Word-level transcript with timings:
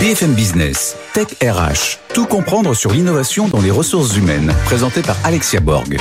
BFM 0.00 0.32
Business, 0.32 0.96
Tech 1.12 1.26
RH, 1.42 1.98
tout 2.14 2.24
comprendre 2.24 2.72
sur 2.72 2.90
l'innovation 2.90 3.48
dans 3.48 3.60
les 3.60 3.70
ressources 3.70 4.16
humaines, 4.16 4.50
présenté 4.64 5.02
par 5.02 5.14
Alexia 5.24 5.60
Borg. 5.60 5.98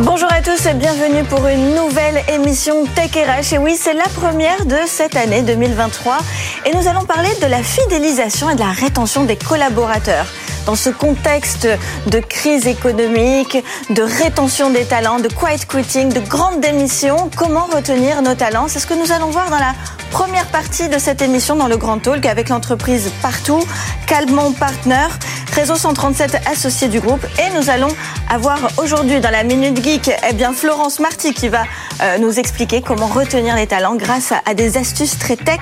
Bonjour 0.00 0.26
à 0.32 0.42
tous 0.42 0.66
et 0.66 0.74
bienvenue 0.74 1.22
pour 1.22 1.46
une 1.46 1.76
nouvelle 1.76 2.20
émission 2.28 2.84
Tech 2.96 3.12
RH. 3.12 3.54
Et 3.54 3.58
oui, 3.58 3.76
c'est 3.80 3.94
la 3.94 4.08
première 4.08 4.66
de 4.66 4.74
cette 4.88 5.14
année 5.14 5.42
2023 5.42 6.18
et 6.66 6.74
nous 6.74 6.88
allons 6.88 7.04
parler 7.04 7.30
de 7.40 7.46
la 7.46 7.62
fidélisation 7.62 8.50
et 8.50 8.56
de 8.56 8.60
la 8.60 8.72
rétention 8.72 9.22
des 9.22 9.36
collaborateurs. 9.36 10.26
Dans 10.66 10.74
ce 10.74 10.90
contexte 10.90 11.68
de 12.08 12.18
crise 12.18 12.66
économique, 12.66 13.56
de 13.90 14.02
rétention 14.02 14.70
des 14.70 14.84
talents, 14.84 15.20
de 15.20 15.28
quiet 15.28 15.64
quitting, 15.64 16.12
de 16.12 16.20
grandes 16.20 16.60
démissions, 16.60 17.30
comment 17.36 17.68
retenir 17.72 18.20
nos 18.20 18.34
talents? 18.34 18.66
C'est 18.66 18.80
ce 18.80 18.86
que 18.88 18.94
nous 18.94 19.12
allons 19.12 19.30
voir 19.30 19.48
dans 19.48 19.58
la 19.58 19.74
première 20.10 20.46
partie 20.46 20.88
de 20.88 20.98
cette 20.98 21.22
émission 21.22 21.56
dans 21.56 21.68
le 21.68 21.76
Grand 21.76 21.98
Talk 21.98 22.24
avec 22.26 22.48
l'entreprise 22.48 23.10
Partout, 23.22 23.62
Calmont 24.06 24.52
Partner, 24.52 25.06
réseau 25.52 25.76
137 25.76 26.48
associé 26.50 26.88
du 26.88 27.00
groupe. 27.00 27.24
Et 27.38 27.58
nous 27.58 27.70
allons 27.70 27.88
avoir 28.30 28.58
aujourd'hui 28.78 29.20
dans 29.20 29.30
la 29.30 29.44
Minute 29.44 29.82
Geek 29.82 30.10
eh 30.28 30.32
bien, 30.34 30.52
Florence 30.52 31.00
Marty 31.00 31.34
qui 31.34 31.48
va 31.48 31.64
euh, 32.02 32.18
nous 32.18 32.38
expliquer 32.38 32.82
comment 32.82 33.06
retenir 33.06 33.56
les 33.56 33.66
talents 33.66 33.96
grâce 33.96 34.32
à, 34.32 34.54
des 34.54 34.76
astuces 34.76 35.18
très 35.18 35.36
tech. 35.36 35.60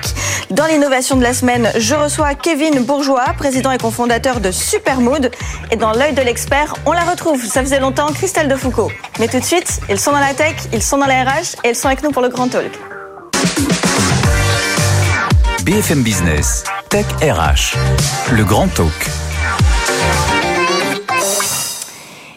Dans 0.51 0.65
l'innovation 0.65 1.15
de 1.15 1.23
la 1.23 1.33
semaine, 1.33 1.69
je 1.77 1.95
reçois 1.95 2.35
Kevin 2.35 2.83
Bourgeois, 2.83 3.25
président 3.37 3.71
et 3.71 3.77
cofondateur 3.77 4.39
de 4.39 4.51
Supermood. 4.51 5.31
Et 5.71 5.75
dans 5.75 5.91
l'œil 5.91 6.13
de 6.13 6.21
l'expert, 6.21 6.75
on 6.85 6.91
la 6.91 7.03
retrouve, 7.03 7.43
ça 7.45 7.61
faisait 7.61 7.79
longtemps, 7.79 8.07
Christelle 8.07 8.47
Defoucault. 8.47 8.91
Mais 9.19 9.27
tout 9.27 9.39
de 9.39 9.45
suite, 9.45 9.81
ils 9.89 9.99
sont 9.99 10.11
dans 10.11 10.19
la 10.19 10.33
tech, 10.33 10.55
ils 10.73 10.83
sont 10.83 10.97
dans 10.97 11.07
la 11.07 11.23
RH 11.23 11.55
et 11.63 11.69
ils 11.69 11.75
sont 11.75 11.87
avec 11.87 12.03
nous 12.03 12.11
pour 12.11 12.21
le 12.21 12.29
Grand 12.29 12.47
Talk. 12.47 12.71
BFM 15.67 16.01
Business, 16.01 16.63
Tech 16.89 17.05
RH, 17.21 17.75
le 18.31 18.45
Grand 18.45 18.69
Talk. 18.69 18.93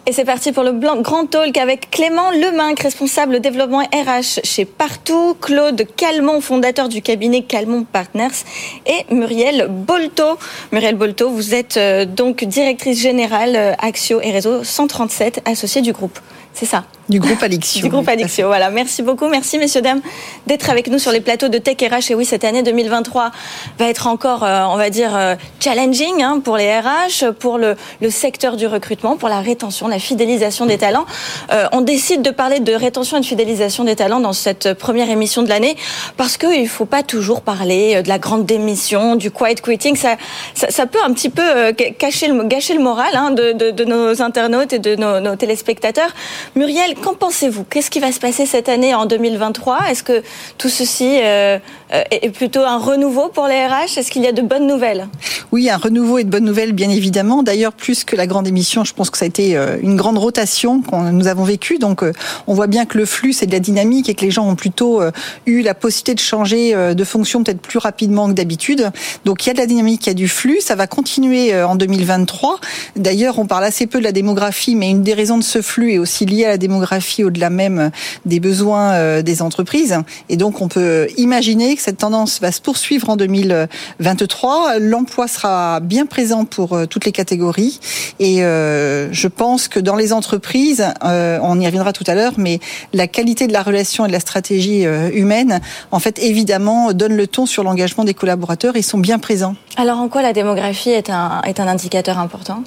Et 0.05 0.12
c'est 0.12 0.25
parti 0.25 0.50
pour 0.50 0.64
le 0.64 0.72
grand 0.72 1.27
talk 1.27 1.56
avec 1.56 1.92
Clément 1.92 2.33
Leminck, 2.33 2.81
responsable 2.81 3.39
développement 3.39 3.83
RH 3.83 4.41
chez 4.42 4.64
Partout, 4.64 5.37
Claude 5.41 5.87
Calmont, 5.97 6.41
fondateur 6.41 6.89
du 6.89 7.03
cabinet 7.03 7.42
Calmont 7.42 7.84
Partners 7.84 8.42
et 8.87 9.14
Muriel 9.14 9.69
Bolto. 9.70 10.37
Muriel 10.72 10.97
Bolto, 10.97 11.31
vous 11.31 11.55
êtes 11.55 11.77
euh, 11.77 12.06
donc 12.06 12.42
directrice 12.42 13.00
générale 13.00 13.55
euh, 13.55 13.75
Axio 13.78 14.20
et 14.20 14.33
Réseau 14.33 14.65
137, 14.65 15.42
associée 15.44 15.83
du 15.83 15.92
groupe. 15.92 16.19
C'est 16.61 16.66
ça 16.66 16.84
du 17.11 17.19
groupe 17.20 17.42
Alixio. 17.42 17.83
Du 17.83 17.89
groupe 17.89 18.08
Alixio, 18.08 18.47
voilà. 18.47 18.70
Merci 18.70 19.03
beaucoup. 19.03 19.27
Merci, 19.28 19.58
messieurs, 19.58 19.83
dames, 19.83 20.00
d'être 20.47 20.70
avec 20.70 20.86
nous 20.89 20.98
sur 20.98 21.11
les 21.11 21.20
plateaux 21.20 21.48
de 21.48 21.58
Tech 21.58 21.77
RH. 21.80 22.12
Et 22.12 22.14
oui, 22.14 22.25
cette 22.25 22.44
année 22.44 22.62
2023 22.62 23.33
va 23.78 23.89
être 23.89 24.06
encore, 24.06 24.44
euh, 24.44 24.64
on 24.69 24.77
va 24.77 24.91
dire, 24.91 25.16
euh, 25.16 25.34
challenging 25.58 26.22
hein, 26.22 26.41
pour 26.42 26.56
les 26.56 26.70
RH, 26.78 27.33
pour 27.38 27.58
le, 27.58 27.77
le, 28.00 28.11
secteur 28.11 28.56
du 28.56 28.66
recrutement, 28.66 29.16
pour 29.16 29.28
la 29.28 29.41
rétention, 29.41 29.88
la 29.88 29.98
fidélisation 29.98 30.66
des 30.66 30.78
talents. 30.78 31.05
Euh, 31.53 31.66
on 31.72 31.81
décide 31.81 32.22
de 32.22 32.31
parler 32.31 32.61
de 32.61 32.72
rétention 32.72 33.16
et 33.16 33.20
de 33.20 33.27
fidélisation 33.27 33.84
des 33.84 33.97
talents 33.97 34.20
dans 34.20 34.33
cette 34.33 34.75
première 34.75 35.11
émission 35.11 35.42
de 35.42 35.48
l'année 35.48 35.77
parce 36.16 36.36
qu'il 36.36 36.62
ne 36.62 36.69
faut 36.69 36.84
pas 36.84 37.03
toujours 37.03 37.41
parler 37.41 38.03
de 38.03 38.08
la 38.08 38.19
grande 38.19 38.47
démission, 38.47 39.16
du 39.16 39.31
quiet 39.31 39.56
quitting. 39.56 39.97
Ça, 39.97 40.16
ça, 40.55 40.70
ça 40.70 40.86
peut 40.86 41.00
un 41.05 41.12
petit 41.12 41.31
peu 41.31 41.72
cacher 41.98 42.28
le, 42.28 42.44
gâcher 42.44 42.75
le 42.75 42.83
moral 42.83 43.11
hein, 43.14 43.31
de, 43.33 43.53
de, 43.53 43.70
de, 43.70 43.84
nos 43.84 44.22
internautes 44.22 44.72
et 44.72 44.78
de 44.78 44.94
nos, 44.94 45.19
nos 45.19 45.34
téléspectateurs. 45.34 46.11
Muriel, 46.56 46.97
qu'en 46.97 47.15
pensez-vous? 47.15 47.62
Qu'est-ce 47.62 47.91
qui 47.93 48.01
va 48.01 48.11
se 48.11 48.19
passer 48.19 48.45
cette 48.45 48.69
année 48.69 48.93
en 48.93 49.06
2023 49.06 49.89
Est-ce 49.89 50.03
que 50.03 50.23
tout 50.59 50.69
ceci 50.69 51.20
euh, 51.23 51.59
euh, 51.93 52.03
est 52.11 52.31
plutôt 52.31 52.62
un 52.62 52.77
renouveau 52.77 53.29
pour 53.29 53.47
les 53.47 53.67
RH 53.67 53.98
Est-ce 53.98 54.11
qu'il 54.11 54.23
y 54.23 54.27
a 54.27 54.33
de 54.33 54.43
bonnes 54.43 54.67
nouvelles? 54.67 55.06
Oui, 55.53 55.71
un 55.71 55.77
renouveau 55.77 56.19
et 56.19 56.25
de 56.25 56.28
bonnes 56.28 56.45
nouvelles, 56.45 56.73
bien 56.73 56.91
évidemment. 56.91 57.45
D'ailleurs, 57.45 57.73
plus 57.73 58.03
que 58.03 58.17
la 58.17 58.27
grande 58.27 58.48
émission, 58.48 58.83
je 58.83 58.95
pense 58.95 59.11
que 59.11 59.19
ça 59.19 59.27
a 59.27 59.28
été 59.28 59.56
euh, 59.56 59.77
une 59.81 59.97
grande 59.97 60.19
rotation 60.19 60.83
que 60.83 60.97
nous 61.12 61.28
avons 61.28 61.44
vécue. 61.44 61.78
Donc, 61.78 62.03
on 62.49 62.55
voit 62.55 62.66
bien 62.66 62.84
que 62.84 62.99
le 62.99 63.06
flux, 63.06 63.33
c'est 63.33 63.47
de 63.47 63.53
la 63.53 63.60
dynamique 63.60 64.09
et 64.09 64.15
que 64.15 64.25
les 64.25 64.33
gens 64.33 64.49
ont 64.49 64.56
plutôt 64.56 65.03
eu 65.47 65.62
la 65.62 65.75
possibilité 65.75 66.15
de 66.15 66.21
changer 66.21 66.94
de 66.94 67.05
fonction 67.05 67.44
peut-être 67.44 67.60
plus 67.60 67.78
rapidement 67.78 68.28
que 68.28 68.33
d'habitude. 68.33 68.91
Donc, 69.25 69.44
il 69.44 69.49
y 69.49 69.50
a 69.50 69.55
de 69.55 69.59
la 69.59 69.66
dynamique, 69.66 70.06
il 70.06 70.09
y 70.09 70.12
a 70.12 70.15
du 70.15 70.28
flux. 70.28 70.60
Ça 70.60 70.75
va 70.75 70.87
continuer 70.87 71.55
en 71.62 71.77
2023. 71.77 72.59
D'ailleurs, 72.97 73.39
on 73.39 73.47
parle 73.47 73.65
assez 73.65 73.87
peu 73.87 73.99
de 73.99 74.05
la 74.05 74.12
démographie, 74.12 74.75
mais 74.75 74.91
une 74.91 75.03
des 75.03 75.15
raisons 75.15 75.39
de 75.39 75.44
ce 75.44 75.62
flux 75.62 75.93
est 75.93 75.99
aussi 75.99 76.27
liée 76.30 76.46
à 76.46 76.48
la 76.48 76.58
démographie 76.58 77.24
au-delà 77.24 77.50
même 77.50 77.91
des 78.24 78.41
besoins 78.41 78.92
euh, 78.92 79.22
des 79.22 79.42
entreprises. 79.42 79.96
Et 80.28 80.36
donc, 80.36 80.60
on 80.60 80.68
peut 80.68 81.08
imaginer 81.16 81.76
que 81.76 81.82
cette 81.82 81.98
tendance 81.98 82.41
va 82.41 82.52
se 82.52 82.60
poursuivre 82.60 83.10
en 83.10 83.16
2023. 83.16 84.78
L'emploi 84.78 85.28
sera 85.28 85.80
bien 85.80 86.06
présent 86.06 86.44
pour 86.44 86.72
euh, 86.72 86.86
toutes 86.86 87.04
les 87.04 87.12
catégories. 87.12 87.80
Et 88.18 88.44
euh, 88.44 89.12
je 89.12 89.28
pense 89.28 89.68
que 89.68 89.80
dans 89.80 89.96
les 89.96 90.12
entreprises, 90.12 90.86
on 91.02 91.60
y 91.60 91.66
reviendra 91.66 91.92
tout 91.92 92.04
à 92.06 92.14
l'heure, 92.14 92.34
mais 92.36 92.60
la 92.92 93.06
qualité 93.06 93.47
de 93.47 93.52
la 93.52 93.62
relation 93.62 94.04
et 94.04 94.08
de 94.08 94.12
la 94.12 94.20
stratégie 94.20 94.84
humaine, 95.12 95.60
en 95.91 95.98
fait, 95.98 96.18
évidemment, 96.18 96.92
donne 96.92 97.16
le 97.16 97.26
ton 97.26 97.47
sur 97.47 97.64
l'engagement 97.64 98.04
des 98.04 98.14
collaborateurs. 98.14 98.76
Ils 98.76 98.84
sont 98.84 98.98
bien 98.98 99.18
présents. 99.18 99.56
Alors, 99.76 99.98
en 99.98 100.08
quoi 100.08 100.22
la 100.22 100.32
démographie 100.32 100.91
est 100.91 101.10
un, 101.10 101.42
est 101.47 101.60
un 101.60 101.66
indicateur 101.66 102.18
important? 102.18 102.62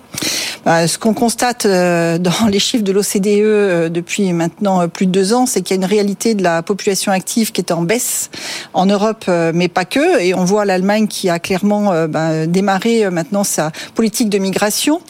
Bah, 0.65 0.87
Ce 0.87 0.97
qu'on 0.97 1.13
constate 1.13 1.65
dans 1.67 2.47
les 2.49 2.59
chiffres 2.59 2.83
de 2.83 2.91
l'OCDE 2.91 3.52
depuis 3.89 4.03
depuis 4.03 4.33
maintenant 4.33 4.81
euh, 4.81 4.87
plus 4.87 5.05
de 5.05 5.11
deux 5.11 5.33
ans, 5.33 5.45
c'est 5.45 5.61
qu'il 5.61 5.75
y 5.75 5.79
a 5.79 5.81
une 5.81 5.89
réalité 5.89 6.35
de 6.35 6.43
la 6.43 6.61
population 6.61 7.11
active 7.11 7.53
qui 7.53 7.61
est 7.61 7.71
en 7.71 7.81
baisse 7.81 8.29
en 8.73 8.85
Europe, 8.85 9.25
euh, 9.29 9.51
mais 9.55 9.69
pas 9.69 9.85
que. 9.85 10.21
Et 10.21 10.33
on 10.33 10.43
voit 10.43 10.65
l'Allemagne 10.65 11.07
qui 11.07 11.29
a 11.29 11.39
clairement 11.39 11.93
euh, 11.93 12.07
ben, 12.07 12.45
démarré 12.45 13.09
maintenant 13.09 13.45
sa 13.45 13.71
politique 13.95 14.29
de 14.29 14.37
migration. 14.37 15.01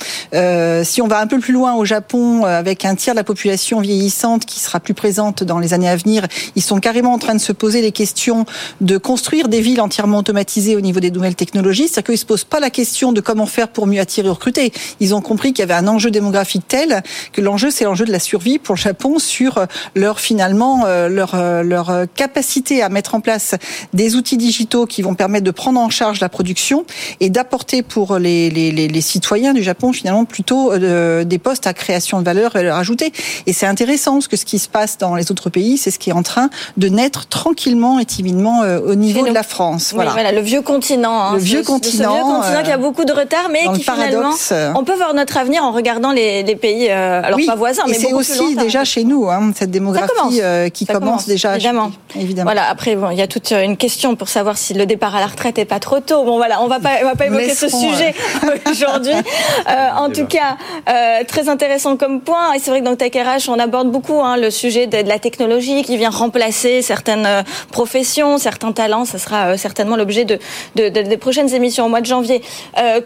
si 0.84 1.02
on 1.02 1.08
va 1.08 1.20
un 1.20 1.28
peu 1.28 1.40
plus 1.40 1.54
loin 1.54 1.74
au 1.74 1.86
Japon, 1.86 2.46
avec 2.46 2.86
un 2.86 2.96
tiers 2.96 3.16
de 3.16 3.20
la 3.20 3.24
population 3.24 3.82
vieillissante 3.82 4.46
qui 4.46 4.60
sera 4.60 4.80
plus 4.80 4.94
présente 4.94 5.44
dans 5.44 5.60
les 5.60 5.74
années 5.74 5.90
à 5.90 5.96
venir, 5.96 6.28
ils 6.56 6.62
sont 6.62 6.80
carrément 6.80 7.14
en 7.14 7.20
train 7.20 7.34
de 7.34 7.42
se 7.42 7.52
poser 7.52 7.82
les 7.82 7.92
questions 7.92 8.46
de 8.82 8.98
construire 8.98 9.48
des 9.48 9.62
villes 9.62 9.82
entièrement 9.82 10.20
automatisées 10.20 10.76
au 10.76 10.82
niveau 10.82 11.00
des 11.00 11.12
nouvelles 11.12 11.36
technologies. 11.36 11.88
C'est-à-dire 11.88 12.12
qu'ils 12.12 12.18
se 12.18 12.26
posent 12.26 12.44
pas 12.44 12.60
la 12.60 12.70
question 12.70 13.12
de 13.12 13.22
comment 13.22 13.46
faire 13.46 13.70
pour 13.70 13.88
mieux 13.88 14.00
attirer 14.00 14.28
et 14.28 14.32
recruter. 14.32 14.72
Ils 15.00 15.16
ont 15.16 15.22
compris 15.22 15.54
qu'il 15.54 15.60
y 15.60 15.64
avait 15.64 15.74
un 15.74 15.88
enjeu 15.88 16.12
démographique 16.12 16.64
tel 16.68 17.04
que 17.32 17.42
l'enjeu, 17.42 17.72
c'est 17.72 17.86
l'enjeu 17.86 18.06
de 18.06 18.12
la 18.12 18.20
survie 18.34 18.58
pour 18.58 18.74
le 18.74 18.80
Japon 18.80 19.20
sur 19.20 19.60
euh, 19.60 19.66
leur 19.94 20.20
finalement 20.20 20.86
euh, 20.88 21.08
leur 21.08 21.36
euh, 21.36 21.62
leur 21.62 21.92
capacité 22.16 22.82
à 22.82 22.90
mettre 22.90 23.14
en 23.14 23.20
place 23.20 23.54
des 23.94 24.16
outils 24.16 24.38
digitaux 24.38 24.88
qui 24.88 25.04
vont 25.04 25.14
permettre 25.14 25.44
de 25.44 25.52
prendre 25.52 25.80
en 25.80 25.92
charge 25.92 26.20
la 26.20 26.30
production 26.30 26.84
et 27.20 27.30
d'apporter 27.30 27.84
pour 27.84 28.18
les, 28.18 28.50
les, 28.50 28.72
les, 28.72 29.02
citoyens 29.02 29.54
du 29.54 29.62
Japon 29.62 29.94
finalement 29.94 30.26
plutôt 30.26 30.76
des 30.78 31.38
postes 31.38 31.68
à 31.68 31.74
création 31.74 32.20
de 32.20 32.26
valeur 32.26 32.56
ajoutée. 32.56 33.12
Et 33.46 33.54
c'est 33.54 33.66
intéressant 33.66 34.14
parce 34.14 34.28
que 34.28 34.38
ce 34.38 34.46
qui 34.46 34.58
se 34.58 34.70
passe 34.70 34.98
dans 34.98 35.16
les 35.16 35.30
autres 35.32 35.50
pays, 35.50 35.78
c'est 35.78 35.92
ce 35.92 36.00
qui 36.00 36.10
est 36.10 36.14
en 36.14 36.24
train 36.24 36.50
de 36.78 36.88
naître 36.88 37.28
tranquillement 37.28 38.00
et 38.00 38.06
timidement 38.06 38.62
au 38.62 38.96
niveau 38.96 39.28
de 39.28 39.34
la 39.34 39.44
France. 39.44 39.92
Voilà. 39.94 40.12
voilà. 40.12 40.32
le 40.32 40.42
vieux 40.42 40.62
continent. 40.62 41.20
Hein, 41.22 41.34
le 41.34 41.40
vieux 41.40 41.64
continent. 41.64 42.10
Le 42.10 42.16
vieux 42.16 42.24
continent 42.24 42.64
qui 42.64 42.72
a 42.72 42.78
beaucoup 42.78 43.06
de 43.06 43.14
retard, 43.14 43.50
mais 43.52 43.66
qui 43.76 43.84
finalement, 43.84 44.34
on 44.76 44.84
peut 44.84 44.96
voir 44.96 45.14
notre 45.14 45.38
avenir 45.38 45.64
en 45.64 45.72
regardant 45.72 46.12
les, 46.12 46.44
les 46.44 46.56
pays, 46.56 46.90
alors 46.90 47.40
pas 47.46 47.56
voisins, 47.56 47.84
mais 47.88 47.94
c'est 47.94 48.14
aussi 48.32 48.56
déjà 48.56 48.84
chez 48.84 49.04
nous, 49.04 49.30
hein, 49.30 49.52
cette 49.56 49.72
démographie 49.72 50.42
euh, 50.42 50.70
qui 50.70 50.86
commence, 50.86 51.26
déjà. 51.28 51.56
Évidemment. 51.56 51.92
évidemment. 52.16 52.52
Voilà. 52.52 52.70
Après, 52.70 52.96
bon, 52.96 53.10
il 53.10 53.18
y 53.18 53.22
a 53.22 53.28
toute 53.28 53.52
une 53.52 53.78
question 53.78 54.16
pour 54.16 54.30
savoir 54.30 54.58
si 54.58 54.74
le 54.74 54.86
départ 54.86 55.16
à 55.16 55.20
la 55.20 55.28
retraite 55.28 55.58
est 55.58 55.66
pas 55.66 55.80
trop 55.80 56.00
tôt. 56.00 56.24
Bon, 56.24 56.38
voilà, 56.38 56.62
on 56.62 56.68
va 56.68 56.80
pas, 56.80 56.92
on 57.02 57.06
va 57.06 57.16
pas 57.16 57.28
évoquer 57.28 57.54
ce 57.54 57.68
sujet 57.68 58.14
aujourd'hui. 58.70 59.14
Euh, 59.14 59.90
en 59.98 60.10
tout 60.10 60.26
cas, 60.26 60.58
euh, 60.90 61.24
très 61.28 61.50
intéressant 61.50 61.98
comme 61.98 62.22
point. 62.22 62.54
Et 62.54 62.60
c'est 62.60 62.72
vrai 62.72 62.80
que 62.80 62.86
dans 62.86 62.96
Tech 62.96 63.14
RH, 63.14 63.50
on 63.50 63.60
aborde 63.60 63.92
beaucoup 63.92 64.22
hein, 64.22 64.38
le 64.38 64.50
sujet 64.50 64.88
de, 64.88 65.08
la 65.08 65.20
technologie 65.20 65.84
qui 65.84 65.98
vient 65.98 66.10
remplacer 66.10 66.82
certaines 66.82 67.28
professions, 67.72 68.38
certains 68.38 68.72
talents. 68.72 69.06
Ça 69.06 69.18
sera 69.20 69.58
certainement 69.58 69.96
l'objet 69.96 70.26
de, 70.26 70.40
de, 70.76 70.90
des 70.90 71.18
prochaines 71.18 71.54
émissions 71.54 71.86
au 71.86 71.90
mois 71.90 72.02
de 72.02 72.06
janvier. 72.06 72.42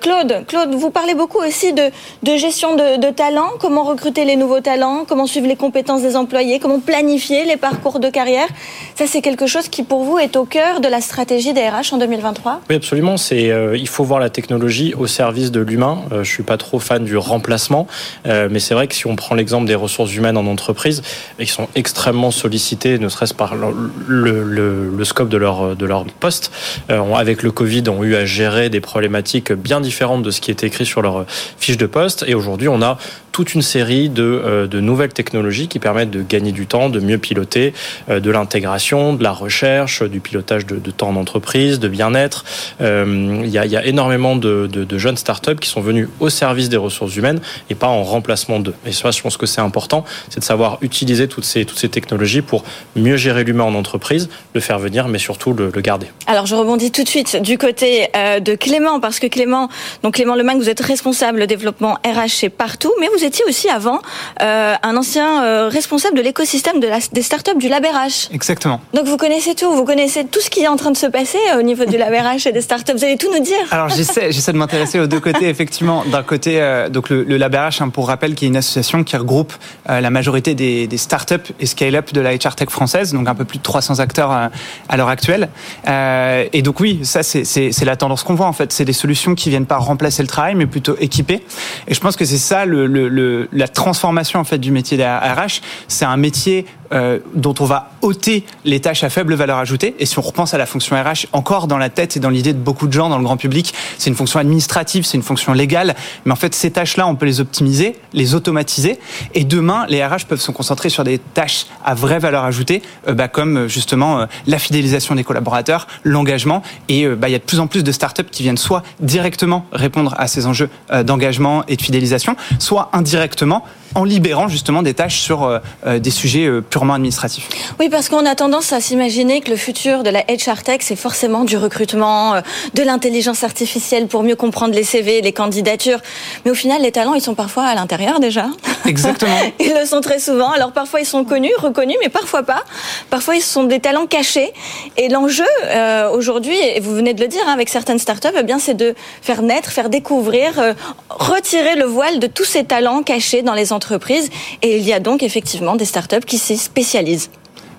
Claude, 0.02 0.46
Claude, 0.48 0.74
vous 0.76 0.90
parlez 0.90 1.16
beaucoup 1.16 1.40
aussi 1.40 1.74
de, 1.74 1.90
de 2.24 2.36
gestion 2.36 2.76
de, 2.76 2.98
de 2.98 3.10
talents. 3.10 3.52
Comment 3.60 3.84
recruter 3.84 4.26
les 4.26 4.36
nouveaux 4.36 4.62
talents 4.62 5.06
Comment 5.08 5.26
suivre 5.26 5.48
les 5.48 5.56
compétences 5.56 6.02
des 6.02 6.18
employés, 6.18 6.60
comment 6.60 6.80
planifier 6.80 7.46
les 7.46 7.56
parcours 7.56 8.00
de 8.00 8.10
carrière. 8.10 8.48
Ça, 8.96 9.06
c'est 9.08 9.22
quelque 9.22 9.48
chose 9.48 9.70
qui, 9.70 9.84
pour 9.84 10.04
vous, 10.04 10.18
est 10.20 10.36
au 10.36 10.44
cœur 10.44 10.82
de 10.82 10.88
la 10.90 11.00
stratégie 11.00 11.54
des 11.54 11.62
RH 11.62 11.94
en 11.94 11.98
2023 11.98 12.62
Oui, 12.70 12.76
absolument. 12.76 13.16
C'est, 13.16 13.50
euh, 13.50 13.78
il 13.78 13.88
faut 13.88 14.04
voir 14.04 14.20
la 14.20 14.30
technologie 14.30 14.94
au 14.96 15.08
service 15.08 15.52
de 15.52 15.62
l'humain. 15.62 16.00
Euh, 16.12 16.24
je 16.26 16.30
suis 16.30 16.44
pas 16.44 16.58
trop 16.58 16.80
fan 16.80 17.06
du 17.06 17.16
remplacement, 17.16 17.88
euh, 18.26 18.50
mais 18.52 18.60
c'est 18.60 18.74
vrai 18.74 18.88
que 18.88 18.96
si 18.96 19.08
on 19.08 19.16
prend 19.16 19.34
l'exemple 19.36 19.66
des 19.66 19.76
ressources 19.76 20.14
humaines 20.14 20.36
en 20.36 20.46
entreprise, 20.46 21.02
ils 21.40 21.48
sont 21.48 21.70
extrêmement 21.76 22.32
sollicités, 22.32 23.00
ne 23.00 23.08
serait-ce 23.08 23.34
par 23.34 23.56
le, 23.56 24.44
le, 24.44 25.06
scope 25.06 25.30
de 25.30 25.38
leur, 25.38 25.76
de 25.78 25.86
leur 25.86 26.04
poste. 26.06 26.52
avec 26.90 27.44
le 27.44 27.52
Covid, 27.52 27.84
ont 27.88 28.04
eu 28.04 28.16
à 28.16 28.26
gérer 28.26 28.70
des 28.70 28.82
problématiques 28.82 29.54
bien 29.54 29.80
différentes 29.80 30.24
de 30.24 30.32
ce 30.32 30.42
qui 30.42 30.52
était 30.52 30.68
écrit 30.68 30.86
sur 30.86 31.02
leur 31.02 31.26
fiche 31.58 31.78
de 31.78 31.86
poste. 31.86 32.26
Et 32.28 32.36
aujourd'hui, 32.36 32.68
on 32.68 32.82
a 32.82 32.98
toute 33.38 33.54
une 33.54 33.62
série 33.62 34.10
de, 34.10 34.24
euh, 34.24 34.66
de, 34.66 34.80
nouvelles 34.98 35.14
technologies 35.14 35.68
qui 35.68 35.78
permettent 35.78 36.10
de 36.10 36.24
gagner 36.24 36.52
du 36.52 36.66
temps, 36.66 36.90
de 36.90 37.00
mieux 37.00 37.20
piloter, 37.20 37.72
euh, 38.10 38.20
de 38.20 38.32
l'intégration, 38.32 39.14
de 39.14 39.22
la 39.22 39.32
recherche, 39.32 40.02
du 40.02 40.20
pilotage 40.22 40.66
de, 40.66 40.78
de 40.78 40.92
temps 40.92 41.14
d'entreprise, 41.14 41.80
de 41.80 41.88
bien-être. 41.88 42.44
Euh, 42.82 43.42
il 43.44 43.50
y, 43.50 43.60
a, 43.60 43.86
énormément 43.86 44.36
de, 44.36 44.66
de, 44.66 44.84
de, 44.84 44.98
jeunes 44.98 45.18
startups 45.18 45.56
qui 45.62 45.70
sont 45.70 45.82
venus 45.82 46.10
au 46.20 46.30
service 46.30 46.68
des 46.70 46.78
ressources 46.78 47.16
humaines 47.16 47.40
et 47.70 47.76
pas 47.76 47.88
en 47.88 48.04
remplacement 48.04 48.60
d'eux. 48.60 48.74
Et 48.88 48.92
ça, 48.92 49.12
je 49.12 49.22
pense 49.22 49.38
que 49.38 49.46
c'est 49.46 49.62
important, 49.62 50.04
c'est 50.30 50.40
de 50.40 50.46
savoir 50.46 50.80
utiliser 50.82 51.28
toutes 51.28 51.46
ces, 51.46 51.66
technologies 51.66 52.42
pour 52.42 52.64
mieux 52.96 53.18
gérer 53.18 53.44
l'humain 53.44 53.66
en 53.66 53.76
entreprise, 53.76 54.30
le 54.56 54.62
faire 54.62 54.80
venir, 54.80 55.08
mais 55.08 55.20
surtout 55.20 55.54
le, 55.54 55.70
garder. 55.70 56.08
Alors, 56.26 56.48
je 56.48 56.56
rebondis 56.56 56.92
tout 56.92 57.04
de 57.04 57.08
suite 57.08 57.40
du 57.42 57.60
côté 57.60 58.10
de 58.16 58.56
Clément, 58.56 59.00
parce 59.00 59.20
que 59.20 59.28
Clément, 59.28 59.70
donc 60.02 60.16
Clément 60.16 60.36
Lemagne, 60.36 60.58
vous 60.58 60.70
êtes 60.70 60.80
responsable 60.80 61.46
développement 61.46 62.00
RH 62.04 62.50
Partout, 62.50 62.92
mais 63.00 63.08
vous 63.16 63.24
étiez 63.24 63.46
aussi 63.46 63.70
avant 63.70 64.02
euh, 64.42 64.76
un 64.88 64.98
ancien 64.98 65.44
euh, 65.44 65.70
responsable 65.70 66.18
de 66.18 66.22
l'écosystème 66.22 66.80
de 66.80 66.88
la, 66.88 67.00
des 67.12 67.22
startups 67.22 67.58
du 67.58 67.68
LabRH. 67.68 68.30
Exactement. 68.32 68.82
Donc 68.94 69.06
vous 69.06 69.18
connaissez 69.18 69.56
tout, 69.56 69.72
vous 69.74 69.84
connaissez 69.84 70.26
tout 70.26 70.40
ce 70.40 70.50
qui 70.50 70.62
est 70.62 70.68
en 70.68 70.78
train 70.78 70.92
de 70.92 70.98
se 70.98 71.06
passer 71.08 71.38
euh, 71.54 71.60
au 71.60 71.62
niveau 71.62 71.86
du 71.86 71.98
LabRH 71.98 72.48
et 72.48 72.52
des 72.52 72.62
startups. 72.62 72.94
Vous 72.94 73.04
allez 73.04 73.18
tout 73.18 73.32
nous 73.32 73.44
dire. 73.44 73.58
Alors 73.72 73.90
j'essaie, 73.90 74.32
j'essaie 74.32 74.54
de 74.54 74.58
m'intéresser 74.58 75.00
aux 75.00 75.08
deux 75.08 75.20
côtés 75.20 75.50
effectivement. 75.50 76.04
D'un 76.06 76.24
côté, 76.24 76.62
euh, 76.62 76.90
donc 76.90 77.10
le, 77.10 77.24
le 77.24 77.38
LabRH, 77.38 77.82
hein, 77.82 77.90
pour 77.90 78.08
rappel, 78.08 78.36
qui 78.36 78.46
est 78.46 78.48
une 78.48 78.58
association 78.58 79.04
qui 79.04 79.18
regroupe 79.18 79.54
euh, 79.90 80.00
la 80.00 80.10
majorité 80.10 80.56
des, 80.56 80.88
des 80.88 80.98
startups 80.98 81.54
et 81.60 81.66
scale-up 81.66 82.14
de 82.14 82.22
la 82.22 82.36
HR 82.36 82.56
tech 82.56 82.70
française, 82.70 83.14
donc 83.14 83.28
un 83.28 83.36
peu 83.36 83.46
plus 83.46 83.58
de 83.58 83.64
300 83.64 84.00
acteurs 84.00 84.32
à 84.32 84.98
l'heure 84.98 85.10
actuelle. 85.10 85.50
et 85.88 86.62
donc 86.62 86.80
oui, 86.80 87.02
ça 87.04 87.24
c'est, 87.24 87.86
la 87.86 87.96
tendance 87.96 88.24
qu'on 88.24 88.36
voit 88.36 88.48
en 88.48 88.54
fait. 88.54 88.72
C'est 88.74 88.86
des 88.86 88.94
solutions 88.94 89.36
qui 89.36 89.50
viennent 89.50 89.66
pas 89.66 89.78
remplacer 89.78 90.22
le 90.22 90.28
travail, 90.28 90.56
mais 90.56 90.66
plutôt 90.66 90.96
équiper. 91.00 91.44
Et 91.88 91.94
je 91.94 92.00
pense 92.00 92.16
que 92.16 92.26
c'est 92.26 92.38
ça 92.38 92.66
le, 92.66 92.88
le, 92.88 93.08
le, 93.08 93.48
la 93.52 93.68
transformation 93.68 94.40
en 94.40 94.44
fait 94.44 94.58
du 94.58 94.72
métier 94.78 94.98
d'ARH. 94.98 95.62
C'est 95.88 96.06
un 96.06 96.18
métier 96.18 96.66
euh, 96.94 97.20
dont 97.34 97.56
on 97.60 97.66
va 97.66 97.92
ôter 98.02 98.46
les 98.64 98.80
tâches 98.80 99.04
à 99.04 99.10
faible 99.10 99.34
valeur 99.34 99.58
ajoutée. 99.58 99.96
Et 100.00 100.06
si 100.06 100.18
on 100.20 100.22
repense 100.22 100.54
à 100.54 100.58
la 100.58 100.66
fonction 100.66 100.96
RH, 100.96 101.28
encore 101.34 101.68
dans 101.68 101.78
la 101.78 101.90
tête 101.90 102.16
et 102.18 102.20
dans 102.20 102.30
l'idée 102.30 102.54
de 102.54 102.60
beaucoup 102.60 102.88
de 102.88 102.94
gens 102.94 103.10
dans 103.10 103.18
le 103.18 103.24
grand 103.24 103.38
public, 103.38 103.74
c'est 103.98 104.10
une 104.10 104.16
fonction 104.16 104.40
administrative, 104.40 105.06
c'est 105.06 105.18
une 105.18 105.24
fonction 105.24 105.54
légale. 105.54 105.96
Mais 106.26 106.32
en 106.32 106.36
fait, 106.36 106.56
ces 106.56 106.72
tâches-là, 106.72 107.08
on 107.08 107.16
peut 107.16 107.26
les 107.26 107.42
optimiser, 107.42 107.96
les 108.14 108.36
automatiser. 108.36 109.00
Et 109.34 109.44
demain, 109.44 109.86
les 109.90 110.06
RH 110.06 110.26
peuvent 110.28 110.40
se 110.40 110.52
concentrer 110.52 110.90
sur 110.90 111.04
des 111.04 111.20
tâches 111.20 111.66
à 111.84 111.94
vraie 111.94 112.20
valeur 112.20 112.44
ajoutée, 112.44 112.82
euh, 113.08 113.14
bah, 113.14 113.28
comme 113.28 113.68
justement 113.68 114.22
euh, 114.22 114.26
la 114.46 114.60
fidélisation 114.60 115.16
des 115.16 115.24
collaborateurs, 115.24 115.88
l'engagement. 116.04 116.62
Et 116.90 117.08
bah, 117.08 117.30
il 117.30 117.32
y 117.32 117.36
a 117.36 117.40
de 117.40 117.44
plus 117.44 117.60
en 117.60 117.68
plus 117.68 117.84
de 117.84 117.92
startups 117.92 118.24
qui 118.32 118.44
viennent 118.44 118.58
soit 118.58 118.84
directement 119.00 119.66
répondre 119.72 120.16
à 120.18 120.28
ces 120.28 120.46
enjeux 120.46 120.70
d'engagement 121.04 121.64
et 121.68 121.76
de 121.76 121.82
fidélisation, 121.82 122.36
soit 122.60 122.90
indirectement 122.94 123.64
en 123.96 124.04
libérant 124.04 124.48
justement 124.48 124.84
des 124.84 124.94
tâches 124.94 125.20
sur 125.20 125.60
des 125.86 126.12
sujets 126.12 126.46
euh, 126.46 126.62
purement 126.78 126.94
administratifs. 126.94 127.50
Oui, 127.80 127.90
parce 127.90 128.08
qu'on 128.08 128.24
a 128.28 128.36
tendance 128.36 128.72
à 128.72 128.80
s'imaginer 128.80 129.42
que 129.42 129.50
le 129.50 129.56
futur 129.56 130.04
de 130.04 130.12
la 130.12 130.20
HR 130.22 130.62
Tech, 130.64 130.82
c'est 130.82 130.96
forcément 130.96 131.44
du 131.44 131.58
recrutement, 131.58 132.36
euh, 132.36 132.42
de 132.76 132.84
l'intelligence 132.84 133.44
artificielle 133.44 134.06
pour 134.06 134.22
mieux 134.22 134.36
comprendre 134.36 134.76
les 134.76 134.84
CV, 134.84 135.22
les 135.22 135.34
candidatures. 135.34 135.98
Mais 136.46 136.52
au 136.52 136.54
final, 136.54 136.84
les 136.84 136.92
talents, 136.92 137.16
ils 137.16 137.22
sont 137.22 137.34
parfois 137.34 137.64
à 137.64 137.74
l'intérieur 137.74 138.20
déjà. 138.20 138.46
Exactement. 138.86 139.40
ils 139.60 139.74
le 139.74 139.88
sont 139.88 140.02
très 140.02 140.20
souvent. 140.20 140.52
Alors 140.52 140.72
parfois, 140.72 141.00
ils 141.00 141.08
sont 141.08 141.24
connus, 141.24 141.52
reconnus, 141.58 141.98
mais 142.00 142.10
parfois 142.10 142.44
pas. 142.44 142.64
Parfois, 143.10 143.36
ils 143.36 143.42
sont 143.42 143.64
des 143.64 143.80
talents 143.80 144.06
cachés. 144.06 144.54
Et 144.98 145.10
l'enjeu 145.10 145.48
euh, 145.66 146.12
aujourd'hui, 146.12 146.58
et 146.60 146.80
vous 146.80 146.94
venez 146.94 147.16
de 147.16 147.22
le 147.22 147.28
dire 147.28 147.42
hein, 147.48 147.54
avec 147.54 147.70
certaines 147.70 147.98
startups, 147.98 148.38
eh 148.40 148.44
bien, 148.44 148.60
c'est 148.60 148.76
de 148.76 148.94
faire 149.24 149.42
naître, 149.42 149.72
faire 149.72 149.90
découvrir, 149.90 150.60
euh, 150.60 150.74
retirer 151.10 151.76
le 151.76 151.86
voile 151.86 152.20
de 152.20 152.28
tous 152.28 152.46
ces 152.46 152.66
talents 152.66 153.02
cachés 153.02 153.42
dans 153.42 153.56
les 153.56 153.74
entreprises. 153.74 154.30
Et 154.62 154.78
il 154.78 154.84
y 154.84 154.94
a 154.94 155.00
donc 155.00 155.24
effectivement 155.24 155.76
des 155.76 155.86
startups 155.86 156.26
qui 156.28 156.38
s'y 156.38 156.67
spécialisent. 156.68 157.30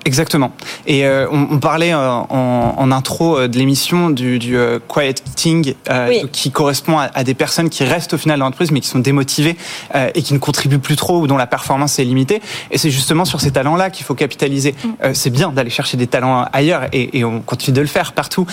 Exactement. 0.09 0.53
Et 0.87 1.05
euh, 1.05 1.27
on, 1.31 1.49
on, 1.51 1.59
parlait 1.59 1.93
euh, 1.93 2.11
en, 2.11 2.75
en, 2.79 2.93
intro 2.93 3.47
de 3.47 3.59
l'émission 3.59 4.09
du, 4.09 4.39
du 4.39 4.57
euh, 4.57 4.79
quiet 4.89 5.13
quitting, 5.13 5.75
oui. 5.91 6.23
qui 6.33 6.51
correspond 6.51 6.99
à, 6.99 7.11
à, 7.15 7.25
des 7.25 7.35
personnes 7.35 7.69
qui 7.69 7.85
restent 7.85 8.15
au 8.15 8.19
final 8.19 8.39
dans 8.39 8.47
l'entreprise, 8.47 8.71
mais 8.71 8.81
qui 8.81 8.89
sont 8.89 9.01
démotivées 9.01 9.57
et 10.15 10.23
qui 10.23 10.33
ne 10.33 10.39
contribuent 10.39 10.79
plus 10.79 10.97
trop 10.97 11.21
ou 11.21 11.27
dont 11.27 11.37
la 11.37 11.47
performance 11.47 11.99
est 11.99 12.05
limitée. 12.05 12.41
Et 12.71 12.79
c'est 12.79 12.91
justement 12.91 13.27
sur 13.27 13.43
ces 13.43 13.51
talents-là 13.51 13.91
qu'il 13.91 14.07
faut 14.07 14.15
capitaliser. 14.15 14.75
Mm. 14.83 15.13
c'est 15.13 15.31
bien 15.31 15.51
d'aller 15.51 15.71
chercher 15.71 15.99
des 15.99 16.07
talents 16.07 16.47
ailleurs 16.53 16.87
et, 16.93 17.19
et, 17.19 17.25
on 17.25 17.41
continue 17.41 17.77
de 17.77 17.81
le 17.83 17.87
faire 17.87 18.13
partout, 18.13 18.47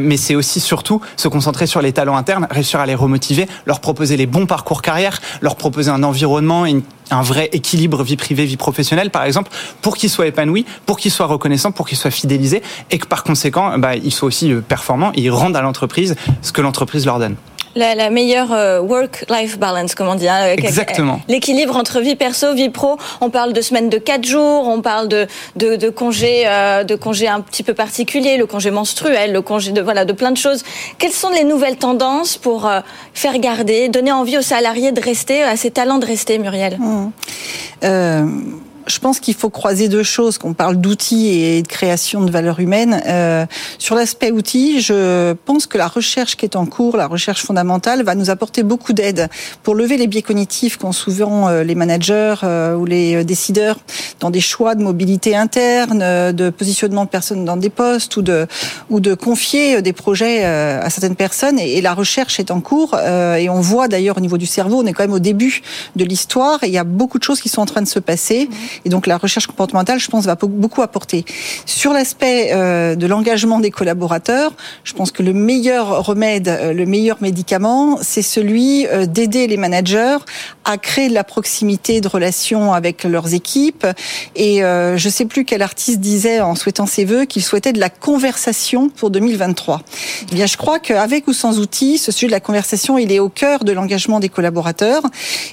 mais 0.00 0.16
c'est 0.16 0.34
aussi 0.34 0.60
surtout 0.60 1.00
se 1.16 1.28
concentrer 1.28 1.66
sur 1.66 1.80
les 1.80 1.92
talents 1.92 2.16
internes, 2.16 2.46
réussir 2.50 2.80
à 2.80 2.86
les 2.86 2.94
remotiver, 2.94 3.46
leur 3.64 3.80
proposer 3.80 4.16
les 4.16 4.26
bons 4.26 4.46
parcours 4.46 4.82
carrière, 4.82 5.20
leur 5.40 5.56
proposer 5.56 5.90
un 5.90 6.02
environnement 6.02 6.66
et 6.66 6.70
une 6.70 6.82
un 7.10 7.22
vrai 7.22 7.48
équilibre 7.52 8.02
vie 8.02 8.16
privée, 8.16 8.44
vie 8.44 8.56
professionnelle, 8.56 9.10
par 9.10 9.24
exemple, 9.24 9.50
pour 9.82 9.96
qu'ils 9.96 10.10
soient 10.10 10.26
épanouis, 10.26 10.64
pour 10.86 10.98
qu'ils 10.98 11.10
soient 11.10 11.26
reconnaissants, 11.26 11.72
pour 11.72 11.88
qu'ils 11.88 11.98
soient 11.98 12.10
fidélisés, 12.10 12.62
et 12.90 12.98
que 12.98 13.06
par 13.06 13.24
conséquent, 13.24 13.78
bah, 13.78 13.96
ils 13.96 14.12
soient 14.12 14.28
aussi 14.28 14.52
performants, 14.68 15.12
et 15.14 15.22
ils 15.22 15.30
rendent 15.30 15.56
à 15.56 15.62
l'entreprise 15.62 16.16
ce 16.42 16.52
que 16.52 16.60
l'entreprise 16.60 17.06
leur 17.06 17.18
donne. 17.18 17.36
La, 17.74 17.94
la, 17.94 18.10
meilleure 18.10 18.52
euh, 18.52 18.80
work-life 18.80 19.58
balance, 19.58 19.94
comme 19.94 20.08
on 20.08 20.14
dit. 20.14 20.28
Hein, 20.28 20.54
Exactement. 20.56 21.20
L'équilibre 21.28 21.76
entre 21.76 22.00
vie 22.00 22.16
perso, 22.16 22.54
vie 22.54 22.70
pro. 22.70 22.98
On 23.20 23.30
parle 23.30 23.52
de 23.52 23.60
semaines 23.60 23.88
de 23.88 23.98
4 23.98 24.24
jours, 24.24 24.66
on 24.68 24.80
parle 24.80 25.08
de, 25.08 25.26
de, 25.56 25.76
de 25.76 25.90
congés 25.90 26.44
euh, 26.46 26.84
de 26.84 26.94
congés 26.94 27.28
un 27.28 27.40
petit 27.40 27.62
peu 27.62 27.74
particuliers, 27.74 28.36
le 28.36 28.46
congé 28.46 28.70
menstruel, 28.70 29.32
le 29.32 29.42
congé 29.42 29.72
de 29.72 29.80
voilà 29.80 30.04
de 30.04 30.12
plein 30.12 30.30
de 30.30 30.36
choses. 30.36 30.62
Quelles 30.98 31.12
sont 31.12 31.30
les 31.30 31.44
nouvelles 31.44 31.76
tendances 31.76 32.36
pour 32.36 32.66
euh, 32.66 32.80
faire 33.14 33.38
garder, 33.38 33.88
donner 33.88 34.12
envie 34.12 34.38
aux 34.38 34.42
salariés 34.42 34.92
de 34.92 35.00
rester, 35.00 35.42
à 35.42 35.56
ces 35.56 35.70
talents 35.70 35.98
de 35.98 36.06
rester, 36.06 36.38
Muriel? 36.38 36.78
Mmh. 36.78 38.67
Euh 38.88 38.98
je 38.98 39.00
pense 39.00 39.20
qu'il 39.20 39.34
faut 39.34 39.48
croiser 39.48 39.88
deux 39.88 40.02
choses, 40.02 40.38
qu'on 40.38 40.54
parle 40.54 40.76
d'outils 40.76 41.28
et 41.28 41.62
de 41.62 41.68
création 41.68 42.22
de 42.22 42.32
valeur 42.32 42.58
humaine. 42.58 43.00
Euh, 43.06 43.46
sur 43.78 43.94
l'aspect 43.94 44.32
outils, 44.32 44.80
je 44.80 45.34
pense 45.44 45.68
que 45.68 45.78
la 45.78 45.86
recherche 45.86 46.36
qui 46.36 46.44
est 46.44 46.56
en 46.56 46.66
cours, 46.66 46.96
la 46.96 47.06
recherche 47.06 47.44
fondamentale, 47.44 48.02
va 48.02 48.16
nous 48.16 48.28
apporter 48.28 48.64
beaucoup 48.64 48.92
d'aide 48.92 49.28
pour 49.62 49.76
lever 49.76 49.96
les 49.96 50.08
biais 50.08 50.22
cognitifs 50.22 50.78
qu'ont 50.78 50.90
souvent 50.90 51.48
euh, 51.48 51.62
les 51.62 51.76
managers 51.76 52.34
euh, 52.42 52.74
ou 52.74 52.86
les 52.86 53.24
décideurs 53.24 53.76
dans 54.18 54.30
des 54.30 54.40
choix 54.40 54.74
de 54.74 54.82
mobilité 54.82 55.36
interne, 55.36 56.32
de 56.32 56.50
positionnement 56.50 57.04
de 57.04 57.08
personnes 57.08 57.44
dans 57.44 57.56
des 57.56 57.70
postes 57.70 58.16
ou 58.16 58.22
de, 58.22 58.48
ou 58.90 58.98
de 58.98 59.14
confier 59.14 59.80
des 59.80 59.92
projets 59.92 60.44
à 60.44 60.90
certaines 60.90 61.14
personnes. 61.14 61.60
Et, 61.60 61.80
la 61.80 61.94
recherche 61.94 62.40
est 62.40 62.50
en 62.50 62.60
cours 62.60 62.98
et 62.98 63.48
on 63.48 63.60
voit 63.60 63.86
d'ailleurs 63.86 64.16
au 64.16 64.20
niveau 64.20 64.38
du 64.38 64.46
cerveau, 64.46 64.82
on 64.82 64.86
est 64.86 64.92
quand 64.92 65.04
même 65.04 65.12
au 65.12 65.20
début 65.20 65.62
de 65.94 66.04
l'histoire 66.04 66.64
et 66.64 66.66
il 66.66 66.72
y 66.72 66.78
a 66.78 66.82
beaucoup 66.84 67.18
de 67.18 67.22
choses 67.22 67.40
qui 67.40 67.48
sont 67.48 67.60
en 67.60 67.66
train 67.66 67.82
de 67.82 67.86
se 67.86 68.00
passer. 68.00 68.48
Et 68.84 68.88
donc 68.88 69.06
la 69.06 69.16
recherche 69.16 69.46
comportementale, 69.46 69.98
je 69.98 70.08
pense, 70.08 70.24
va 70.24 70.34
beaucoup 70.34 70.82
apporter. 70.82 71.24
Sur 71.66 71.92
l'aspect 71.92 72.50
euh, 72.52 72.94
de 72.94 73.06
l'engagement 73.06 73.60
des 73.60 73.70
collaborateurs, 73.70 74.52
je 74.84 74.92
pense 74.92 75.10
que 75.10 75.22
le 75.22 75.32
meilleur 75.32 76.04
remède, 76.04 76.48
euh, 76.48 76.72
le 76.72 76.86
meilleur 76.86 77.18
médicament, 77.20 77.98
c'est 78.02 78.22
celui 78.22 78.86
euh, 78.86 79.06
d'aider 79.06 79.46
les 79.46 79.56
managers 79.56 80.18
à 80.64 80.78
créer 80.78 81.08
de 81.08 81.14
la 81.14 81.24
proximité 81.24 82.00
de 82.00 82.08
relations 82.08 82.72
avec 82.72 83.04
leurs 83.04 83.34
équipes. 83.34 83.86
Et 84.36 84.60
je 84.60 85.08
sais 85.08 85.24
plus 85.24 85.44
quel 85.44 85.62
artiste 85.62 86.00
disait 86.00 86.40
en 86.40 86.54
souhaitant 86.54 86.84
ses 86.84 87.06
voeux 87.06 87.24
qu'il 87.24 87.42
souhaitait 87.42 87.72
de 87.72 87.80
la 87.80 87.88
conversation 87.88 88.90
pour 88.90 89.10
2023. 89.10 89.80
Eh 90.30 90.34
bien, 90.34 90.46
je 90.46 90.56
crois 90.58 90.78
qu'avec 90.78 91.26
ou 91.26 91.32
sans 91.32 91.58
outils, 91.58 91.96
ce 91.96 92.12
sujet 92.12 92.26
de 92.26 92.32
la 92.32 92.40
conversation, 92.40 92.98
il 92.98 93.12
est 93.12 93.18
au 93.18 93.30
cœur 93.30 93.64
de 93.64 93.72
l'engagement 93.72 94.20
des 94.20 94.28
collaborateurs. 94.28 95.02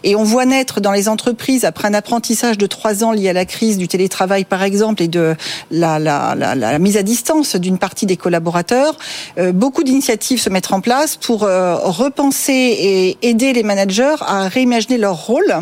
Et 0.04 0.16
on 0.16 0.24
voit 0.24 0.46
naître 0.46 0.82
dans 0.82 0.92
les 0.92 1.08
entreprises, 1.08 1.66
après 1.66 1.88
un 1.88 1.94
apprentissage 1.94 2.58
de 2.58 2.68
trois 2.68 3.04
ans 3.04 3.12
lié 3.16 3.30
à 3.30 3.34
la 3.34 3.46
crise 3.46 3.78
du 3.78 3.88
télétravail, 3.88 4.46
par 4.46 4.64
exemple, 4.64 5.02
et 5.02 5.08
de 5.08 5.36
la, 5.72 6.80
mise 6.80 6.98
à 6.98 7.04
distance 7.04 7.56
d'une 7.56 7.78
partie 7.78 8.06
des 8.06 8.18
collaborateurs, 8.18 8.98
euh, 9.38 9.52
beaucoup 9.52 9.84
d'initiatives 9.84 10.40
se 10.40 10.50
mettent 10.50 10.72
en 10.72 10.82
place 10.82 11.16
pour 11.16 11.44
euh, 11.44 11.76
repenser 11.76 12.54
et 12.54 13.18
aider 13.22 13.54
les 13.54 13.64
managers 13.64 14.16
à 14.22 14.48
réimaginer 14.48 14.98
leur 14.98 15.26
rôle, 15.26 15.54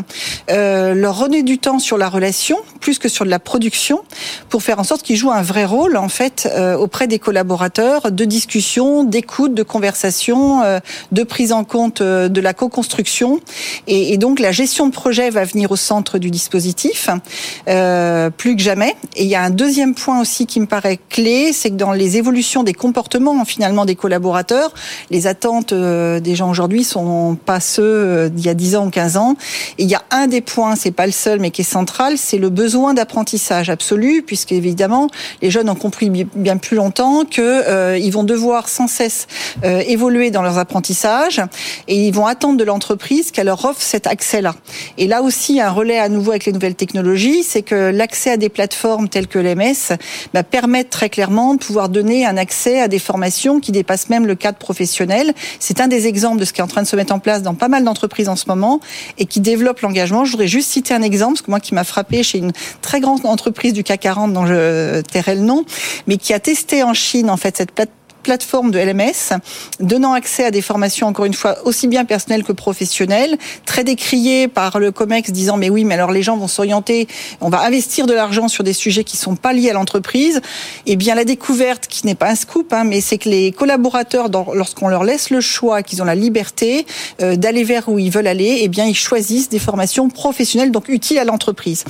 euh, 0.51 0.93
leur 0.93 1.17
redonner 1.17 1.43
du 1.43 1.57
temps 1.57 1.79
sur 1.79 1.97
la 1.97 2.09
relation, 2.09 2.57
plus 2.79 2.99
que 2.99 3.09
sur 3.09 3.25
la 3.25 3.39
production, 3.39 4.01
pour 4.49 4.63
faire 4.63 4.79
en 4.79 4.83
sorte 4.83 5.03
qu'ils 5.03 5.15
jouent 5.15 5.31
un 5.31 5.41
vrai 5.41 5.65
rôle, 5.65 5.97
en 5.97 6.09
fait, 6.09 6.49
auprès 6.77 7.07
des 7.07 7.19
collaborateurs, 7.19 8.11
de 8.11 8.25
discussion, 8.25 9.03
d'écoute, 9.03 9.53
de 9.53 9.63
conversation, 9.63 10.61
de 11.11 11.23
prise 11.23 11.51
en 11.51 11.63
compte 11.63 12.01
de 12.01 12.41
la 12.41 12.53
co-construction. 12.53 13.39
Et 13.87 14.17
donc, 14.17 14.39
la 14.39 14.51
gestion 14.51 14.87
de 14.87 14.91
projet 14.91 15.29
va 15.29 15.45
venir 15.45 15.71
au 15.71 15.75
centre 15.75 16.17
du 16.17 16.29
dispositif. 16.29 17.09
Euh, 17.67 18.29
plus 18.29 18.55
que 18.55 18.61
jamais. 18.61 18.95
Et 19.15 19.23
il 19.23 19.29
y 19.29 19.35
a 19.35 19.41
un 19.41 19.49
deuxième 19.49 19.95
point 19.95 20.19
aussi 20.19 20.45
qui 20.45 20.59
me 20.59 20.65
paraît 20.65 20.99
clé, 21.09 21.53
c'est 21.53 21.69
que 21.69 21.75
dans 21.75 21.91
les 21.91 22.17
évolutions 22.17 22.63
des 22.63 22.73
comportements 22.73 23.43
finalement 23.45 23.85
des 23.85 23.95
collaborateurs, 23.95 24.73
les 25.09 25.27
attentes 25.27 25.73
euh, 25.73 26.19
des 26.19 26.35
gens 26.35 26.49
aujourd'hui 26.49 26.83
sont 26.83 27.37
pas 27.45 27.59
ceux 27.59 27.83
euh, 27.83 28.29
d'il 28.29 28.45
y 28.45 28.49
a 28.49 28.53
10 28.53 28.75
ans 28.75 28.87
ou 28.87 28.89
15 28.89 29.17
ans. 29.17 29.35
Et 29.77 29.83
il 29.83 29.89
y 29.89 29.95
a 29.95 30.03
un 30.11 30.27
des 30.27 30.41
points, 30.41 30.75
c'est 30.75 30.91
pas 30.91 31.05
le 31.05 31.11
seul, 31.11 31.39
mais 31.39 31.51
qui 31.51 31.61
est 31.61 31.65
central, 31.65 32.17
c'est 32.17 32.37
le 32.37 32.49
besoin 32.49 32.93
d'apprentissage 32.93 33.69
absolu, 33.69 34.23
puisque 34.25 34.51
évidemment 34.51 35.09
les 35.41 35.51
jeunes 35.51 35.69
ont 35.69 35.75
compris 35.75 36.09
bien 36.09 36.57
plus 36.57 36.75
longtemps 36.77 37.23
que 37.25 37.97
ils 37.97 38.11
vont 38.11 38.23
devoir 38.23 38.69
sans 38.69 38.87
cesse 38.87 39.27
évoluer 39.63 40.31
dans 40.31 40.41
leurs 40.41 40.57
apprentissages 40.57 41.41
et 41.87 42.07
ils 42.07 42.13
vont 42.13 42.25
attendre 42.25 42.57
de 42.57 42.63
l'entreprise 42.63 43.31
qu'elle 43.31 43.47
leur 43.47 43.63
offre 43.65 43.81
cet 43.81 44.07
accès-là. 44.07 44.55
Et 44.97 45.07
là 45.07 45.21
aussi, 45.21 45.59
un 45.59 45.69
relais 45.69 45.99
à 45.99 46.09
nouveau 46.09 46.31
avec 46.31 46.45
les 46.45 46.51
nouvelles 46.51 46.75
technologies, 46.75 47.22
c'est 47.43 47.61
que 47.61 47.91
l'accès 47.91 48.31
à 48.31 48.37
des 48.37 48.49
plateformes 48.49 49.07
telles 49.07 49.27
que 49.27 49.39
l'MS 49.39 49.95
bah, 50.33 50.43
permettent 50.43 50.89
très 50.89 51.09
clairement 51.09 51.53
de 51.53 51.59
pouvoir 51.59 51.89
donner 51.89 52.25
un 52.25 52.37
accès 52.37 52.81
à 52.81 52.87
des 52.87 52.99
formations 52.99 53.59
qui 53.59 53.71
dépassent 53.71 54.09
même 54.09 54.25
le 54.25 54.35
cadre 54.35 54.57
professionnel. 54.57 55.33
C'est 55.59 55.79
un 55.79 55.87
des 55.87 56.07
exemples 56.07 56.39
de 56.39 56.45
ce 56.45 56.53
qui 56.53 56.59
est 56.59 56.63
en 56.63 56.67
train 56.67 56.81
de 56.81 56.87
se 56.87 56.95
mettre 56.95 57.13
en 57.13 57.19
place 57.19 57.41
dans 57.41 57.53
pas 57.53 57.69
mal 57.69 57.83
d'entreprises 57.83 58.29
en 58.29 58.35
ce 58.35 58.45
moment 58.47 58.79
et 59.17 59.25
qui 59.25 59.39
développe 59.39 59.79
l'engagement. 59.81 60.25
Je 60.25 60.31
voudrais 60.31 60.47
juste 60.47 60.69
citer 60.69 60.93
un 60.93 61.01
exemple, 61.01 61.33
parce 61.33 61.43
que 61.43 61.51
moi 61.51 61.59
qui 61.59 61.73
m'a 61.73 61.83
frappé 61.83 62.23
chez 62.23 62.39
une 62.39 62.51
très 62.81 62.99
grande 62.99 63.25
entreprise 63.25 63.73
du 63.73 63.83
CAC 63.83 64.01
40 64.01 64.33
dont 64.33 64.45
je 64.45 65.01
tairai 65.01 65.35
le 65.35 65.41
nom, 65.41 65.63
mais 66.07 66.17
qui 66.17 66.33
a 66.33 66.39
testé 66.39 66.83
en 66.83 66.93
Chine 66.93 67.29
en 67.29 67.37
fait 67.37 67.55
cette 67.55 67.71
plateforme 67.71 68.02
plateforme 68.23 68.71
de 68.71 68.79
LMS, 68.79 69.37
donnant 69.79 70.13
accès 70.13 70.45
à 70.45 70.51
des 70.51 70.61
formations, 70.61 71.07
encore 71.07 71.25
une 71.25 71.33
fois, 71.33 71.57
aussi 71.65 71.87
bien 71.87 72.05
personnelles 72.05 72.43
que 72.43 72.53
professionnelles, 72.53 73.37
très 73.65 73.83
décriées 73.83 74.47
par 74.47 74.79
le 74.79 74.91
COMEX, 74.91 75.31
disant 75.31 75.57
mais 75.57 75.69
oui, 75.69 75.83
mais 75.83 75.95
alors 75.95 76.11
les 76.11 76.23
gens 76.23 76.37
vont 76.37 76.47
s'orienter, 76.47 77.07
on 77.41 77.49
va 77.49 77.61
investir 77.61 78.07
de 78.07 78.13
l'argent 78.13 78.47
sur 78.47 78.63
des 78.63 78.73
sujets 78.73 79.03
qui 79.03 79.17
sont 79.17 79.35
pas 79.35 79.53
liés 79.53 79.69
à 79.69 79.73
l'entreprise. 79.73 80.41
Eh 80.85 80.95
bien 80.95 81.15
la 81.15 81.25
découverte, 81.25 81.87
qui 81.87 82.05
n'est 82.05 82.15
pas 82.15 82.29
un 82.29 82.35
scoop, 82.35 82.71
hein, 82.73 82.83
mais 82.85 83.01
c'est 83.01 83.17
que 83.17 83.29
les 83.29 83.51
collaborateurs, 83.51 84.29
lorsqu'on 84.53 84.87
leur 84.87 85.03
laisse 85.03 85.29
le 85.29 85.41
choix, 85.41 85.83
qu'ils 85.83 86.01
ont 86.01 86.05
la 86.05 86.15
liberté 86.15 86.85
euh, 87.21 87.35
d'aller 87.35 87.63
vers 87.63 87.89
où 87.89 87.99
ils 87.99 88.11
veulent 88.11 88.27
aller, 88.27 88.59
eh 88.61 88.67
bien 88.69 88.85
ils 88.85 88.95
choisissent 88.95 89.49
des 89.49 89.59
formations 89.59 90.09
professionnelles, 90.09 90.71
donc 90.71 90.87
utiles 90.87 91.19
à 91.19 91.25
l'entreprise. 91.25 91.83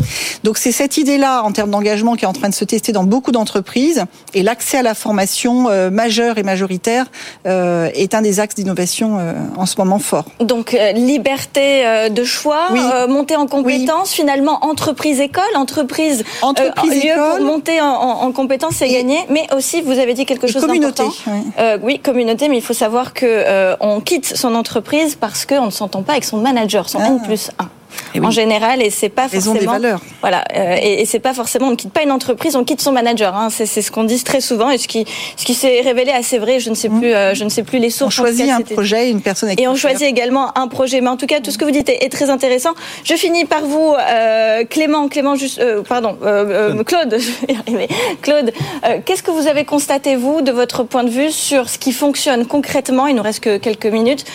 Donc 0.44 0.58
c'est 0.58 0.72
cette 0.72 0.98
idée-là 0.98 1.44
en 1.44 1.52
termes 1.52 1.72
d'engagement 1.72 2.16
qui 2.16 2.26
est 2.26 2.28
en 2.28 2.34
train 2.34 2.50
de 2.50 2.54
se 2.54 2.66
tester 2.66 2.92
dans 2.92 3.04
beaucoup 3.04 3.32
d'entreprises, 3.32 4.06
et 4.34 4.42
l'accès 4.42 4.80
à 4.80 4.82
la 4.82 4.96
formation 4.96 5.70
euh, 5.70 5.92
majeure 5.92 6.23
et 6.38 6.44
majoritaire 6.44 7.06
euh, 7.46 7.90
est 7.94 8.14
un 8.14 8.22
des 8.22 8.40
axes 8.40 8.56
d'innovation 8.56 9.18
euh, 9.20 9.34
en 9.58 9.66
ce 9.66 9.76
moment 9.78 10.00
fort. 10.00 10.26
Donc 10.40 10.74
euh, 10.74 10.92
liberté 10.94 11.84
de 12.10 12.24
choix, 12.24 12.70
monter 13.08 13.36
en 13.36 13.48
compétences, 13.48 14.12
finalement 14.14 14.66
entreprise-école, 14.66 15.44
entreprise, 15.56 16.24
entreprise 16.42 17.04
lieu 17.04 17.14
pour 17.16 17.46
monter 17.46 17.82
en, 17.82 17.88
en 17.88 18.32
compétences, 18.32 18.76
c'est 18.76 18.90
gagné. 18.90 19.18
Mais 19.30 19.48
aussi, 19.56 19.82
vous 19.82 20.00
avez 20.00 20.14
dit 20.14 20.26
quelque 20.26 20.48
chose 20.48 20.66
d'important. 20.66 21.10
Oui. 21.28 21.64
oui, 21.84 22.00
communauté, 22.00 22.50
mais 22.50 22.58
il 22.58 22.64
faut 22.64 22.74
savoir 22.74 23.14
que 23.14 23.76
on 23.80 24.00
quitte 24.00 24.38
son 24.38 24.56
entreprise 24.56 25.16
parce 25.16 25.46
qu'on 25.46 25.66
ne 25.66 25.72
s'entend 25.72 26.04
pas 26.04 26.14
avec 26.14 26.24
son 26.24 26.38
manager, 26.38 26.90
son 26.90 27.00
N 27.00 27.20
ah. 27.22 27.26
plus 27.26 27.52
1 27.60 27.70
en 28.22 28.32
général, 28.32 28.82
et 28.82 28.90
c'est 28.90 29.10
pas 29.10 29.28
forcément. 29.28 29.56
des 29.56 29.66
valeurs. 29.66 30.02
Voilà, 30.22 30.44
euh, 30.56 30.78
et, 30.82 31.02
et 31.02 31.06
c'est 31.06 31.20
pas 31.20 31.34
forcément. 31.34 31.68
On 31.68 31.72
ne 31.72 31.76
quitte 31.76 31.92
pas 31.92 32.04
une 32.04 32.12
entreprise, 32.12 32.56
on 32.56 32.64
quitte 32.64 32.82
son 32.82 32.92
manager. 32.92 33.36
Hein. 33.36 33.50
C'est 33.50 33.66
ce 33.66 33.92
qu'on 33.92 34.04
dit 34.04 34.24
très 34.24 34.42
souvent, 34.42 34.70
et 34.70 34.78
ce 34.78 34.88
qui, 34.88 35.06
ce 35.38 35.46
qui 35.46 35.54
s'est 35.54 35.82
révélé 35.82 36.12
assez 36.12 36.38
vrai. 36.38 36.60
Je 36.60 36.70
ne 36.70 36.76
sais 36.76 36.90
plus, 36.90 37.14
euh, 37.14 37.34
je 37.34 37.44
ne 37.44 37.50
sais 37.50 37.64
plus 37.64 37.80
les 37.80 37.90
sources. 37.90 38.20
On 38.20 38.24
choisit 38.24 38.50
un 38.50 38.62
projet, 38.62 39.10
une 39.10 39.22
personne. 39.22 39.50
Avec 39.50 39.62
et 39.62 39.68
on 39.68 39.76
choisit 39.76 40.08
également 40.08 40.58
un 40.58 40.68
projet. 40.68 41.02
Mais 41.02 41.10
en 41.10 41.18
tout 41.18 41.26
cas, 41.26 41.40
tout 41.40 41.52
ce 41.52 41.58
que 41.58 41.66
vous 41.66 41.72
dites 41.72 41.90
est, 41.90 42.10
très 42.10 42.30
intéressant. 42.30 42.72
Je 43.04 43.16
finis 43.16 43.46
par 43.46 43.66
vous, 43.66 43.94
euh, 43.94 44.66
Clément. 44.66 45.08
Clément, 45.08 45.36
juste, 45.36 45.62
pardon, 45.88 46.18
Claude. 46.86 47.18
Claude, 48.22 48.52
qu'est-ce 49.06 49.24
que 49.24 49.32
vous 49.32 49.48
avez 49.48 49.66
constaté 49.66 50.16
vous, 50.16 50.42
de 50.42 50.52
votre 50.52 50.84
point 50.84 51.04
de 51.04 51.10
vue, 51.10 51.32
sur 51.32 51.70
ce 51.70 51.78
qui 51.78 51.92
fonctionne 51.92 52.46
concrètement? 52.46 53.08
Il 53.08 53.16
nous 53.16 53.24
reste 53.24 53.42
que 53.42 53.58
quelques 53.58 53.88
minutes 53.88 54.26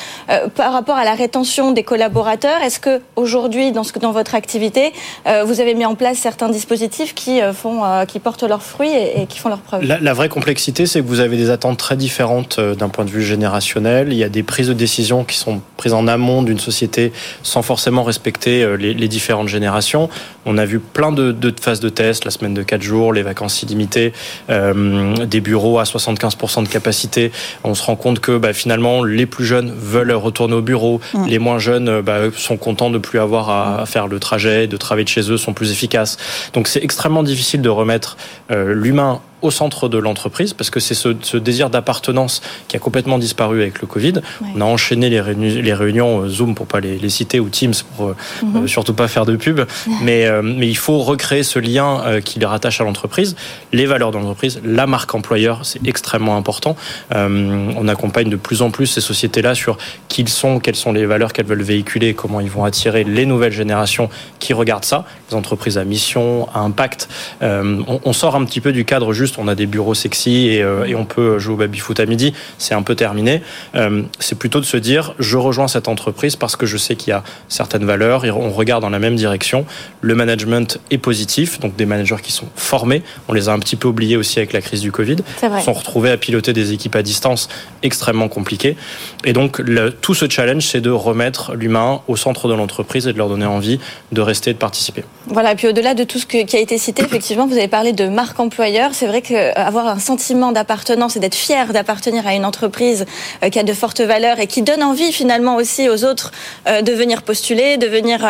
par 0.55 0.73
rapport 0.73 0.97
à 0.97 1.05
la 1.05 1.15
rétention 1.15 1.73
des 1.73 1.83
collaborateurs. 1.83 2.63
Est-ce 2.63 2.81
que 2.81 3.01
aujourd'hui 3.17 3.48
dans, 3.49 3.85
ce, 3.85 3.99
dans 3.99 4.13
votre 4.13 4.35
activité, 4.35 4.93
euh, 5.27 5.45
vous 5.45 5.61
avez 5.61 5.75
mis 5.75 5.85
en 5.85 5.95
place 5.95 6.19
certains 6.19 6.49
dispositifs 6.49 7.15
qui, 7.15 7.41
euh, 7.41 7.53
font, 7.53 7.85
euh, 7.85 8.05
qui 8.05 8.19
portent 8.19 8.43
leurs 8.43 8.63
fruits 8.63 8.93
et, 8.93 9.27
qui 9.27 9.39
font 9.39 9.49
leurs 9.49 9.61
preuves. 9.61 9.83
La, 9.85 10.15
vraie 10.15 10.29
complexité, 10.29 10.87
c'est 10.87 11.01
que 11.01 11.07
vous 11.07 11.21
avez 11.21 11.37
des 11.37 11.51
attentes 11.51 11.79
très 11.79 11.97
différentes 11.97 12.61
d'un 12.61 12.89
point 12.89 13.05
de 13.05 13.11
vue 13.11 13.23
générationnel. 13.23 14.09
Il 14.13 14.19
y 14.19 14.25
a 14.25 14.29
des 14.29 14.43
prises 14.43 14.69
de 14.69 14.73
décision 14.73 15.25
qui 15.25 15.37
sont 15.37 15.61
prises 15.77 15.93
en 15.93 16.07
amont 16.07 16.43
d'une 16.43 16.59
société 16.59 17.13
sans 17.43 17.63
forcément 17.63 18.03
respecter 18.03 18.67
les, 18.77 19.09
différentes 19.09 19.49
générations. 19.49 20.11
On 20.45 20.59
a 20.59 20.65
vu 20.65 20.81
plein 20.81 21.13
de, 21.13 21.35
phases 21.61 21.81
de 21.81 21.89
tests, 21.89 22.25
la 22.25 22.31
semaine 22.31 22.53
de 22.53 22.63
4 22.63 22.83
jours, 22.83 23.13
les 23.13 23.23
vacances 23.23 23.63
illimitées, 23.63 24.13
des 24.49 25.41
bureaux 25.41 25.79
à 25.79 25.85
75% 25.85 26.65
de 26.65 26.69
capacité. 26.69 27.31
On 27.65 27.75
se 27.75 27.83
rend 27.83 27.97
compte 27.97 28.21
que 28.21 28.37
bah, 28.37 28.53
finalement, 28.53 29.05
les 29.05 29.27
plus 29.27 29.45
jeunes 29.45 29.73
veulent 29.73 30.13
retourner 30.13 30.55
au 30.55 30.63
bureau, 30.63 31.01
mmh. 31.15 31.27
les 31.27 31.39
moins 31.39 31.59
jeunes 31.59 32.01
bah, 32.01 32.19
sont 32.37 32.57
contents 32.57 32.91
de 32.91 32.99
plus 32.99 33.19
avoir 33.19 33.38
à, 33.47 33.85
faire 33.87 34.09
le 34.09 34.19
trajet, 34.19 34.67
de 34.67 34.77
travailler 34.77 35.05
de 35.05 35.09
chez 35.09 35.31
eux 35.31 35.37
sont 35.37 35.53
plus 35.53 35.71
efficaces. 35.73 36.17
Donc 36.53 36.69
c'est 36.69 36.83
extrêmement 36.83 37.23
difficile 37.23 37.63
de 37.63 37.69
remettre 37.69 38.17
euh, 38.51 38.75
l'humain 38.75 39.21
au 39.43 39.51
centre 39.51 39.89
de 39.89 39.99
l'entreprise 39.99 40.53
parce 40.53 40.71
que 40.71 40.81
c'est 40.81 40.95
ce, 40.95 41.37
désir 41.37 41.71
d'appartenance 41.71 42.43
qui 42.67 42.77
a 42.77 42.81
complètement 42.81 43.19
disparu 43.19 43.63
avec 43.63 43.81
le 43.81 43.87
Covid. 43.87 44.15
On 44.55 44.61
a 44.61 44.65
enchaîné 44.65 45.11
les, 45.11 45.21
réunions, 45.21 45.63
les 45.63 45.75
réunions 45.75 46.23
euh, 46.23 46.29
Zoom 46.29 46.55
pour 46.55 46.67
pas 46.67 46.81
les, 46.81 47.09
citer 47.09 47.41
ou 47.41 47.49
Teams 47.49 47.75
pour 47.97 48.09
euh, 48.09 48.17
mhm. 48.43 48.69
surtout 48.69 48.95
pas 48.95 49.09
faire 49.09 49.25
de 49.25 49.37
pub, 49.37 49.61
mais 50.03 50.29
mais 50.43 50.69
il 50.69 50.77
faut 50.77 50.99
recréer 50.99 51.43
ce 51.43 51.59
lien 51.59 52.21
qui 52.25 52.39
les 52.39 52.47
rattache 52.47 52.81
à 52.81 52.85
l'entreprise, 52.85 53.37
les 53.73 53.87
valeurs 53.87 54.11
de 54.11 54.19
l'entreprise, 54.19 54.61
la 54.65 54.87
marque 54.87 55.15
employeur, 55.15 55.61
c'est 55.65 55.87
extrêmement 55.87 56.37
important. 56.37 56.77
on 57.15 57.89
accompagne 57.89 58.29
de 58.29 58.37
plus 58.37 58.63
en 58.63 58.71
plus 58.71 58.87
ces 58.87 59.01
sociétés-là 59.01 59.55
sur 59.55 59.79
qui 60.09 60.23
ils 60.23 60.29
sont, 60.29 60.59
quelles 60.61 60.77
sont 60.77 60.93
les 60.93 61.07
valeurs 61.07 61.33
qu'elles 61.33 61.47
veulent 61.47 61.63
véhiculer, 61.63 62.15
comment 62.15 62.41
ils 62.41 62.51
vont 62.51 62.65
attirer 62.65 63.05
les 63.05 63.27
nouvelles 63.27 63.53
générations 63.53 64.11
qui 64.39 64.53
regardent 64.53 64.85
ça, 64.85 65.05
les 65.31 65.37
entreprises 65.37 65.79
à 65.79 65.85
mission, 65.85 66.49
à 66.55 66.61
impact. 66.61 67.09
On, 67.41 68.13
sort 68.13 68.37
un 68.37 68.45
petit 68.45 68.61
peu 68.61 68.73
du 68.73 68.85
cadre 68.85 69.13
juste, 69.13 69.28
on 69.39 69.49
a 69.49 69.55
des 69.55 69.67
bureaux 69.67 69.95
sexy 69.95 70.49
et, 70.49 70.63
euh, 70.63 70.87
on 70.97 71.05
peut 71.05 71.39
jouer 71.39 71.55
au 71.55 71.57
baby-foot 71.57 72.01
à 72.01 72.07
midi, 72.07 72.33
c'est 72.59 72.75
un 72.75 72.83
peu 72.83 72.95
terminé. 72.95 73.43
Euh, 73.75 74.03
c'est 74.19 74.39
plutôt 74.39 74.61
de 74.61 74.65
se 74.65 74.77
dire, 74.77 75.15
je 75.19 75.37
rejoins 75.37 75.69
cette 75.69 75.89
entreprise 75.89 76.37
parce 76.37 76.57
que 76.57 76.67
je 76.67 76.77
sais 76.77 76.97
qu'il 76.97 77.11
y 77.11 77.13
a 77.13 77.23
certaines 77.49 77.85
valeurs, 77.85 78.25
et 78.25 78.31
on 78.31 78.51
regarde 78.51 78.83
dans 78.83 78.91
la 78.91 78.99
même 78.99 79.17
direction. 79.17 79.65
Le 80.01 80.15
management 80.15 80.79
est 80.91 80.99
positif, 80.99 81.61
donc 81.61 81.77
des 81.77 81.87
managers 81.87 82.17
qui 82.23 82.33
sont 82.33 82.49
formés. 82.57 83.03
On 83.29 83.33
les 83.33 83.49
a 83.49 83.53
un 83.53 83.59
petit 83.59 83.77
peu 83.77 83.89
oubliés 83.89 84.17
aussi 84.17 84.39
avec 84.39 84.53
la 84.53 84.61
crise 84.61 84.81
du 84.81 84.93
Covid. 84.93 85.17
Ils 85.43 85.63
sont 85.63 85.73
retrouvés 85.73 86.11
à 86.11 86.17
piloter 86.17 86.53
des 86.53 86.73
équipes 86.73 86.97
à 86.97 87.03
distance 87.03 87.49
extrêmement 87.83 88.29
compliquées. 88.29 88.77
Et 89.25 89.33
donc, 89.33 89.59
le, 89.59 89.93
tout 89.93 90.15
ce 90.15 90.29
challenge, 90.29 90.63
c'est 90.63 90.81
de 90.81 90.91
remettre 90.91 91.55
l'humain 91.55 92.01
au 92.09 92.17
centre 92.17 92.49
de 92.49 92.55
l'entreprise 92.55 93.07
et 93.07 93.13
de 93.13 93.19
leur 93.19 93.29
donner 93.29 93.47
envie 93.47 93.81
de 94.13 94.21
rester 94.21 94.51
et 94.51 94.55
de 94.55 94.59
participer. 94.59 95.05
Voilà, 95.27 95.53
et 95.53 95.55
puis 95.55 95.69
au-delà 95.69 95.95
de 95.95 96.05
tout 96.05 96.19
ce 96.19 96.27
qui 96.27 96.39
a 96.39 96.61
été 96.61 96.79
cité, 96.79 97.03
effectivement, 97.03 97.47
vous 97.47 97.57
avez 97.57 97.69
parlé 97.69 97.93
de 97.93 98.09
marque 98.09 98.39
employeur. 98.41 98.91
C'est 98.93 99.07
vrai 99.07 99.18
qu'avoir 99.23 99.87
un 99.87 99.99
sentiment 99.99 100.53
d'appartenance 100.53 101.17
et 101.17 101.21
d'être 101.21 101.35
fier 101.35 101.73
d'appartenir 101.73 102.27
à 102.27 102.35
une 102.35 102.45
entreprise 102.45 103.07
euh, 103.43 103.49
qui 103.49 103.59
a 103.59 103.63
de 103.63 103.73
fortes 103.73 104.01
valeurs 104.01 104.39
et 104.39 104.47
qui 104.47 104.63
donne 104.63 104.83
envie 104.83 105.13
finalement 105.13 105.57
aussi 105.57 105.89
aux 105.89 106.05
autres 106.05 106.33
euh, 106.67 106.83
de 106.83 106.93
venir 106.93 107.23
postuler, 107.23 107.77
de 107.77 107.87
venir 107.87 108.25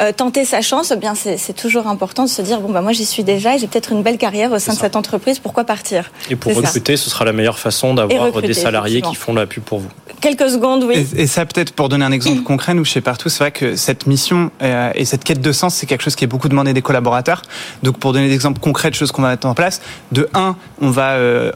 euh, 0.00 0.12
tenter 0.12 0.44
sa 0.44 0.60
chance, 0.60 0.92
eh 0.94 0.96
bien 0.96 1.14
c'est 1.14 1.56
toujours 1.56 1.86
important 1.86 2.24
de 2.24 2.28
se 2.28 2.42
dire 2.42 2.60
bon 2.60 2.70
bah 2.70 2.80
moi 2.80 2.92
j'y 2.92 3.06
suis 3.06 3.24
déjà 3.24 3.54
et 3.54 3.58
j'ai 3.58 3.66
peut-être 3.66 3.92
une 3.92 4.02
belle 4.02 4.18
carrière 4.18 4.52
au 4.52 4.58
sein 4.58 4.74
de 4.74 4.78
cette 4.78 4.96
entreprise, 4.96 5.38
pourquoi 5.38 5.64
partir? 5.64 6.10
Et 6.30 6.36
pour 6.36 6.54
recruter, 6.54 6.96
ce 6.96 7.10
sera 7.10 7.24
la 7.24 7.32
meilleure 7.32 7.58
façon 7.58 7.94
d'avoir 7.94 8.42
des 8.42 8.54
salariés 8.54 9.02
qui 9.02 9.14
font 9.14 9.34
la 9.34 9.46
pub 9.46 9.62
pour 9.62 9.80
vous. 9.80 9.88
Quelques 10.20 10.50
secondes, 10.50 10.84
oui. 10.84 11.06
Et, 11.16 11.26
ça 11.26 11.44
peut-être 11.46 11.72
pour 11.72 11.88
donner 11.88 12.04
un 12.04 12.12
exemple 12.12 12.42
concret, 12.44 12.74
nous 12.74 12.84
chez 12.84 13.00
Partout, 13.00 13.28
c'est 13.28 13.38
vrai 13.38 13.50
que 13.50 13.76
cette 13.76 14.06
mission 14.06 14.50
et 14.94 15.04
cette 15.04 15.24
quête 15.24 15.40
de 15.40 15.52
sens, 15.52 15.74
c'est 15.74 15.86
quelque 15.86 16.02
chose 16.02 16.14
qui 16.14 16.24
est 16.24 16.28
beaucoup 16.28 16.48
demandé 16.48 16.72
des 16.72 16.82
collaborateurs. 16.82 17.42
Donc 17.82 17.98
pour 17.98 18.12
donner 18.12 18.28
des 18.28 18.34
exemples 18.34 18.60
concrets 18.60 18.90
de 18.90 18.94
choses 18.94 19.12
qu'on 19.12 19.22
va 19.22 19.30
mettre 19.30 19.46
en 19.46 19.54
place, 19.54 19.80
de 20.12 20.28
un, 20.34 20.56
on 20.80 20.90
va 20.90 21.12
euh, 21.12 21.52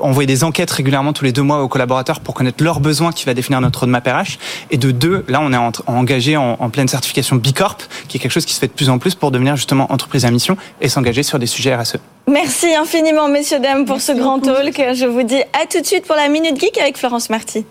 envoyer 0.00 0.26
des 0.26 0.44
enquêtes 0.44 0.70
régulièrement 0.70 1.12
tous 1.12 1.24
les 1.24 1.32
deux 1.32 1.42
mois 1.42 1.62
aux 1.62 1.68
collaborateurs 1.68 2.20
pour 2.20 2.34
connaître 2.34 2.62
leurs 2.62 2.80
besoins 2.80 3.12
qui 3.12 3.24
va 3.24 3.34
définir 3.34 3.60
notre 3.60 3.80
roadmap 3.80 4.06
RH. 4.06 4.38
Et 4.70 4.76
de 4.76 4.90
deux, 4.90 5.24
là 5.28 5.40
on 5.40 5.52
est 5.52 5.80
engagé 5.86 6.36
en, 6.36 6.56
pleine 6.70 6.88
certification 6.88 7.36
Bicorp, 7.36 7.78
qui 8.08 8.16
est 8.16 8.20
quelque 8.20 8.32
chose 8.32 8.44
qui 8.44 8.54
se 8.54 8.60
fait 8.60 8.66
de 8.66 8.72
plus 8.72 8.88
en 8.88 8.98
plus 8.98 9.14
pour 9.14 9.30
devenir 9.30 9.56
justement 9.56 9.92
entreprise 9.92 10.24
à 10.24 10.30
mission 10.30 10.56
et 10.80 10.88
s'engager 10.88 11.22
sur 11.22 11.38
des 11.38 11.46
sujets 11.46 11.74
RSE. 11.74 11.96
Merci 12.28 12.74
infiniment 12.74 13.28
messieurs 13.28 13.60
dames 13.60 13.84
pour 13.84 14.00
ce 14.00 14.12
grand 14.12 14.40
talk. 14.40 14.74
Je 14.94 15.06
vous 15.06 15.22
dis 15.22 15.42
à 15.52 15.66
tout 15.70 15.80
de 15.80 15.86
suite 15.86 16.06
pour 16.06 16.16
la 16.16 16.28
Minute 16.28 16.58
Geek 16.58 16.78
avec 16.78 16.96
Florence 16.96 17.30
Marty. 17.30 17.64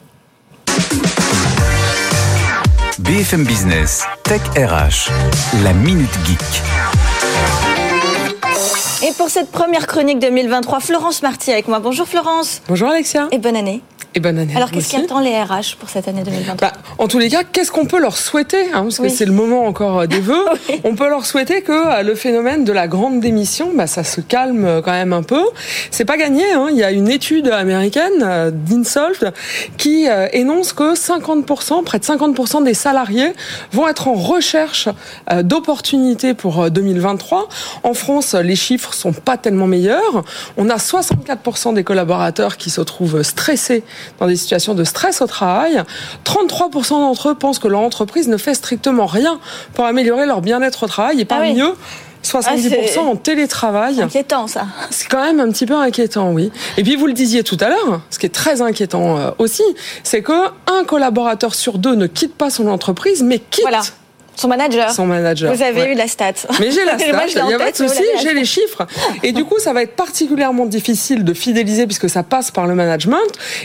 BFM 3.00 3.44
Business, 3.44 4.04
Tech 4.24 4.42
RH, 4.56 5.10
la 5.64 5.74
Minute 5.74 6.14
Geek. 6.26 7.03
Et 9.06 9.12
pour 9.12 9.30
cette 9.30 9.52
première 9.52 9.86
chronique 9.86 10.20
2023, 10.20 10.80
Florence 10.80 11.24
Marty 11.24 11.52
avec 11.52 11.68
moi. 11.68 11.80
Bonjour 11.80 12.08
Florence. 12.08 12.62
Bonjour 12.70 12.88
Alexia. 12.88 13.28
Et 13.32 13.38
bonne 13.38 13.58
année. 13.58 13.82
Et 14.16 14.20
bonne 14.20 14.38
année. 14.38 14.56
Alors 14.56 14.72
qu'est-ce 14.72 14.90
qui 14.90 14.96
attend 14.96 15.20
les 15.20 15.42
RH 15.42 15.76
pour 15.80 15.90
cette 15.90 16.08
année 16.08 16.24
2023 16.24 16.56
bah, 16.56 16.74
En 16.98 17.08
tous 17.08 17.20
les 17.20 17.30
cas, 17.30 17.44
qu'est-ce 17.44 17.72
qu'on 17.72 17.86
peut 17.86 18.00
leur 18.00 18.18
souhaiter 18.18 18.68
hein, 18.74 18.84
Parce 18.84 19.00
que 19.00 19.10
c'est 19.10 19.26
le 19.26 19.32
moment 19.32 19.66
encore 19.66 20.02
euh, 20.02 20.08
des 20.08 20.20
vœux. 20.20 20.46
On 20.84 20.96
peut 20.96 21.10
leur 21.10 21.26
souhaiter 21.26 21.62
que 21.62 21.72
euh, 21.72 22.04
le 22.04 22.16
phénomène 22.16 22.64
de 22.64 22.72
la 22.72 22.88
grande 22.88 23.20
démission, 23.20 23.72
bah, 23.76 23.88
ça 23.88 24.04
se 24.04 24.22
calme 24.22 24.66
euh, 24.66 24.82
quand 24.82 24.92
même 24.92 25.14
un 25.14 25.24
peu. 25.24 25.42
C'est 25.92 26.06
pas 26.06 26.18
gagné. 26.18 26.44
Hein. 26.54 26.68
Il 26.72 26.78
y 26.78 26.84
a 26.84 26.92
une 26.92 27.10
étude 27.10 27.48
américaine 27.48 28.52
d'Insolved 28.52 29.34
qui 29.78 30.08
énonce 30.32 30.74
que 30.74 30.96
50%, 30.96 31.84
près 31.84 32.00
de 32.00 32.04
50% 32.04 32.64
des 32.64 32.74
salariés 32.74 33.34
vont 33.72 33.88
être 33.88 34.08
en 34.08 34.14
recherche 34.14 34.90
d'opportunités 35.42 36.34
pour 36.34 36.70
2023. 36.70 37.50
En 37.84 37.94
France, 37.94 38.34
les 38.34 38.56
chiffres 38.56 38.94
sont 38.94 39.14
pas 39.14 39.38
tellement 39.38 39.68
meilleurs. 39.68 40.24
On 40.58 40.70
a 40.70 40.78
64% 40.78 41.74
des 41.74 41.84
collaborateurs 41.84 42.58
qui 42.58 42.70
se 42.70 42.82
trouvent 42.82 43.24
stressés 43.24 43.84
dans 44.20 44.28
des 44.28 44.36
situations 44.36 44.74
de 44.74 44.84
stress 44.84 45.22
au 45.22 45.28
travail. 45.28 45.84
33% 46.26 46.90
d'entre 46.90 47.30
eux 47.30 47.36
pensent 47.36 47.60
que 47.60 47.68
leur 47.68 47.82
entreprise 47.82 48.28
ne 48.28 48.38
fait 48.38 48.54
strictement 48.54 49.06
rien 49.06 49.40
pour 49.74 49.86
améliorer 49.86 50.26
leur 50.26 50.42
bien-être 50.42 50.84
au 50.84 50.88
travail 50.88 51.22
et 51.22 51.26
pas 51.26 51.42
ah 51.42 51.54
mieux. 51.54 51.74
70% 52.24 53.00
en 53.00 53.16
télétravail. 53.16 54.02
Inquiétant 54.02 54.48
ça. 54.48 54.68
C'est 54.90 55.08
quand 55.08 55.22
même 55.22 55.40
un 55.40 55.52
petit 55.52 55.66
peu 55.66 55.76
inquiétant, 55.76 56.32
oui. 56.32 56.52
Et 56.78 56.84
puis 56.84 56.96
vous 56.96 57.08
le 57.08 57.14
disiez 57.14 57.44
tout 57.44 57.58
à 57.60 57.70
l'heure, 57.70 58.02
ce 58.10 58.18
qui 58.18 58.26
est 58.26 58.34
très 58.34 58.62
inquiétant 58.62 59.18
euh, 59.18 59.32
aussi, 59.40 59.64
c'est 60.04 60.22
que 60.22 60.48
un 60.68 60.86
collaborateur 60.86 61.54
sur 61.54 61.78
deux 61.78 61.96
ne 61.96 62.08
quitte 62.08 62.36
pas 62.36 62.50
son 62.50 62.68
entreprise, 62.68 63.24
mais 63.24 63.40
quitte 63.40 63.66
son 64.36 64.48
manager. 64.48 64.92
Son 64.92 65.06
manager. 65.06 65.54
Vous 65.54 65.62
avez 65.62 65.92
eu 65.92 65.96
la 65.96 66.08
stat. 66.08 66.34
Mais 66.60 66.72
j'ai 66.72 66.86
la 66.86 66.98
stat, 67.00 67.28
il 67.28 67.46
n'y 67.46 67.54
a 67.54 67.58
pas 67.58 67.72
de 67.72 67.78
souci, 67.78 68.04
j'ai 68.22 68.34
les 68.34 68.46
chiffres. 68.46 68.86
Et 69.24 69.32
du 69.32 69.46
coup, 69.46 69.60
ça 69.60 69.74
va 69.74 69.84
être 69.84 69.96
particulièrement 69.96 70.66
difficile 70.66 71.24
de 71.24 71.34
fidéliser 71.34 71.86
puisque 71.86 72.10
ça 72.10 72.24
passe 72.24 72.52
par 72.52 72.68
le 72.68 72.76
management 72.76 73.18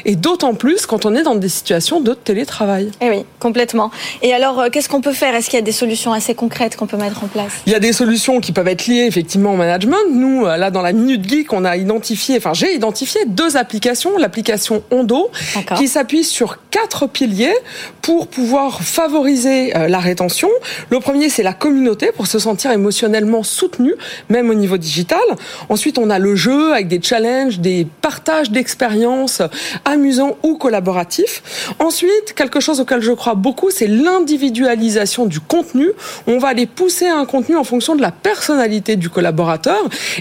et 0.05 0.17
d'autant 0.17 0.55
plus 0.55 0.87
quand 0.87 1.07
on 1.07 1.15
est 1.15 1.23
dans 1.23 1.35
des 1.35 1.49
situations 1.49 2.01
de 2.01 2.15
télétravail. 2.15 2.91
Eh 3.01 3.11
oui, 3.11 3.25
complètement. 3.39 3.91
Et 4.23 4.33
alors, 4.33 4.61
euh, 4.61 4.69
qu'est-ce 4.71 4.89
qu'on 4.89 5.01
peut 5.01 5.13
faire? 5.13 5.35
Est-ce 5.35 5.51
qu'il 5.51 5.59
y 5.59 5.63
a 5.63 5.65
des 5.65 5.73
solutions 5.73 6.13
assez 6.13 6.35
concrètes 6.35 6.77
qu'on 6.77 6.87
peut 6.87 6.97
mettre 6.97 7.25
en 7.25 7.29
place? 7.29 7.53
Il 7.67 7.73
y 7.73 7.77
a 7.77 7.81
des 7.81 7.93
solutions 7.93 8.41
qui 8.41 8.53
peuvent 8.53 8.69
être 8.69 8.87
liées 8.87 9.07
effectivement 9.07 9.53
au 9.53 9.57
management. 9.57 9.97
Nous, 10.13 10.47
euh, 10.47 10.57
là, 10.57 10.71
dans 10.71 10.83
la 10.83 10.93
Minute 10.93 11.29
Geek, 11.29 11.53
on 11.53 11.65
a 11.65 11.77
identifié, 11.77 12.37
enfin, 12.39 12.53
j'ai 12.55 12.75
identifié 12.75 13.21
deux 13.27 13.57
applications. 13.57 14.17
L'application 14.19 14.83
Ondo, 14.91 15.31
qui 15.77 15.89
s'appuie 15.89 16.25
sur 16.25 16.59
quatre 16.71 17.07
piliers 17.07 17.55
pour 18.03 18.29
pouvoir 18.29 18.83
favoriser 18.83 19.77
euh, 19.77 19.89
la 19.89 19.99
rétention. 19.99 20.49
Le 20.91 21.01
premier, 21.01 21.29
c'est 21.29 21.43
la 21.43 21.53
communauté 21.53 22.13
pour 22.13 22.27
se 22.27 22.39
sentir 22.39 22.71
émotionnellement 22.71 23.43
soutenu, 23.43 23.95
même 24.29 24.51
au 24.51 24.55
niveau 24.55 24.77
digital. 24.77 25.21
Ensuite, 25.69 25.99
on 25.99 26.11
a 26.11 26.19
le 26.19 26.37
jeu 26.37 26.73
avec 26.73 26.89
des 26.89 27.01
challenges, 27.03 27.61
des 27.61 27.87
partages 28.01 28.51
d'expériences 28.51 29.43
amusants 29.85 30.37
ou 30.43 30.57
collaboratifs. 30.57 31.75
Ensuite, 31.79 32.35
quelque 32.35 32.61
chose 32.61 32.81
auquel 32.81 33.01
je 33.01 33.13
crois 33.13 33.35
beaucoup, 33.35 33.71
c'est 33.71 33.87
l'individualisation 33.87 35.27
du 35.27 35.41
contenu. 35.41 35.91
On 36.27 36.39
va 36.39 36.49
aller 36.49 36.67
pousser 36.67 37.07
un 37.07 37.25
contenu 37.25 37.57
en 37.57 37.65
fonction 37.65 37.97
de 37.97 38.03
la 38.03 38.13
personnalité 38.13 38.97
du 38.97 39.09
collaborateur 39.09 39.79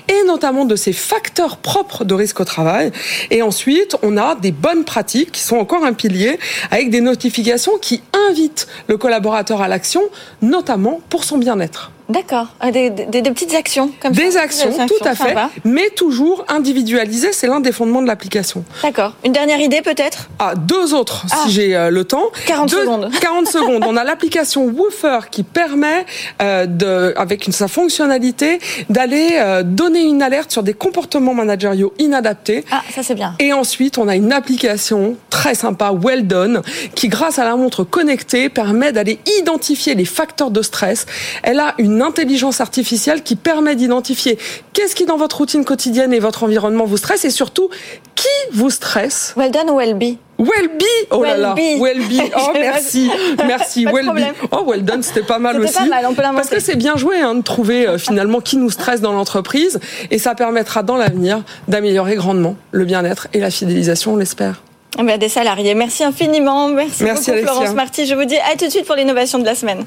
et 0.07 0.25
notamment 0.25 0.65
de 0.65 0.75
ses 0.75 0.93
facteurs 0.93 1.57
propres 1.57 2.03
de 2.03 2.13
risque 2.13 2.39
au 2.39 2.45
travail. 2.45 2.91
Et 3.31 3.41
ensuite, 3.41 3.95
on 4.03 4.17
a 4.17 4.35
des 4.35 4.51
bonnes 4.51 4.83
pratiques 4.83 5.31
qui 5.31 5.41
sont 5.41 5.57
encore 5.57 5.83
un 5.83 5.93
pilier 5.93 6.39
avec 6.71 6.89
des 6.89 7.01
notifications 7.01 7.77
qui 7.81 8.01
invitent 8.29 8.67
le 8.87 8.97
collaborateur 8.97 9.61
à 9.61 9.67
l'action 9.67 10.01
notamment 10.41 11.01
pour 11.09 11.23
son 11.23 11.37
bien-être. 11.37 11.91
D'accord. 12.09 12.47
Ah, 12.61 12.71
des, 12.71 12.89
petites 12.89 13.53
actions 13.53 13.91
comme 14.01 14.13
des 14.13 14.31
ça. 14.31 14.41
Actions, 14.41 14.69
des 14.69 14.79
actions, 14.79 14.97
tout 14.97 15.07
à 15.07 15.15
fait, 15.15 15.35
mais 15.65 15.89
toujours 15.89 16.45
individualisées. 16.47 17.33
C'est 17.33 17.47
l'un 17.47 17.59
des 17.59 17.71
fondements 17.73 18.01
de 18.01 18.07
l'application. 18.07 18.63
D'accord. 18.81 19.13
Une 19.25 19.33
dernière 19.33 19.59
idée 19.59 19.81
peut-être? 19.81 20.29
Ah, 20.39 20.53
deux 20.55 20.93
autres, 20.93 21.25
si 21.27 21.35
ah. 21.35 21.45
j'ai 21.49 21.75
euh, 21.75 21.89
le 21.89 22.05
temps. 22.05 22.25
40 22.45 22.69
secondes. 22.69 23.11
40 23.21 23.47
secondes. 23.47 23.83
On 23.85 23.97
a 23.97 24.03
l'application 24.05 24.65
Woofer 24.65 25.19
qui 25.29 25.43
permet, 25.43 26.05
euh, 26.41 26.65
de, 26.65 27.13
avec 27.17 27.45
une, 27.45 27.53
sa 27.53 27.67
fonctionnalité, 27.67 28.59
d'aller 28.89 29.31
euh, 29.33 29.63
donner 29.63 30.03
une 30.03 30.21
alerte 30.21 30.51
sur 30.51 30.63
des 30.63 30.73
comportements 30.73 31.33
managériaux 31.33 31.93
inadaptés. 31.99 32.63
Ah, 32.71 32.83
ça 32.93 33.03
c'est 33.03 33.15
bien. 33.15 33.35
Et 33.39 33.51
ensuite, 33.51 33.97
on 33.97 34.07
a 34.07 34.15
une 34.15 34.31
application 34.31 35.17
très 35.29 35.55
sympa, 35.55 35.91
Well 35.91 36.25
Done, 36.25 36.61
qui 36.95 37.09
grâce 37.09 37.37
à 37.37 37.43
la 37.43 37.55
montre 37.55 37.83
connectée 37.83 38.49
permet 38.49 38.93
d'aller 38.93 39.19
identifier 39.39 39.93
les 39.93 40.05
facteurs 40.05 40.51
de 40.51 40.61
stress. 40.61 41.05
Elle 41.43 41.59
a 41.59 41.75
une 41.77 41.96
intelligence 42.01 42.61
artificielle 42.61 43.23
qui 43.23 43.35
permet 43.35 43.75
d'identifier 43.75 44.37
qu'est-ce 44.73 44.95
qui 44.95 45.05
dans 45.05 45.17
votre 45.17 45.37
routine 45.37 45.65
quotidienne 45.65 46.13
et 46.13 46.19
votre 46.19 46.43
environnement 46.43 46.85
vous 46.85 46.97
stresse 46.97 47.25
et 47.25 47.29
surtout 47.29 47.69
qui 48.15 48.27
vous 48.53 48.69
stresse. 48.69 49.33
Well 49.37 49.51
done 49.51 49.69
ou 49.69 49.77
well 49.77 49.93
be 49.93 50.17
Well 50.39 50.67
be, 50.77 51.07
oh 51.09 51.23
là 51.23 51.35
là, 51.35 51.55
well 51.79 51.97
be, 51.97 52.31
oh 52.37 52.51
merci, 52.53 53.09
merci, 53.47 53.87
well 53.87 54.11
be, 54.13 54.21
oh 54.51 54.63
well 54.67 54.83
done, 54.83 55.01
c'était 55.01 55.23
pas 55.25 55.39
mal 55.39 55.59
aussi. 55.59 55.73
Pas 55.73 55.85
mal, 55.85 56.05
on 56.07 56.13
peut 56.13 56.21
Parce 56.21 56.49
que 56.49 56.59
c'est 56.59 56.75
bien 56.75 56.95
joué 56.95 57.19
hein, 57.19 57.33
de 57.33 57.41
trouver 57.41 57.87
euh, 57.87 57.97
finalement 57.97 58.39
qui 58.39 58.57
nous 58.57 58.69
stresse 58.69 59.01
dans 59.01 59.13
l'entreprise 59.13 59.79
et 60.11 60.19
ça 60.19 60.35
permettra 60.35 60.83
dans 60.83 60.95
l'avenir 60.95 61.43
d'améliorer 61.67 62.15
grandement 62.15 62.55
le 62.71 62.85
bien-être 62.85 63.27
et 63.33 63.39
la 63.39 63.49
fidélisation, 63.49 64.13
on 64.13 64.17
l'espère. 64.17 64.61
Eh 64.99 65.03
ben, 65.03 65.17
des 65.17 65.29
salariés. 65.29 65.73
Merci 65.73 66.03
infiniment. 66.03 66.69
Merci, 66.69 67.03
merci 67.03 67.31
beaucoup, 67.31 67.43
Florence 67.43 67.73
Marty. 67.73 68.05
Je 68.05 68.15
vous 68.15 68.25
dis 68.25 68.37
à 68.37 68.55
tout 68.57 68.65
de 68.65 68.69
suite 68.69 68.85
pour 68.85 68.95
l'innovation 68.95 69.39
de 69.39 69.45
la 69.45 69.55
semaine. 69.55 69.85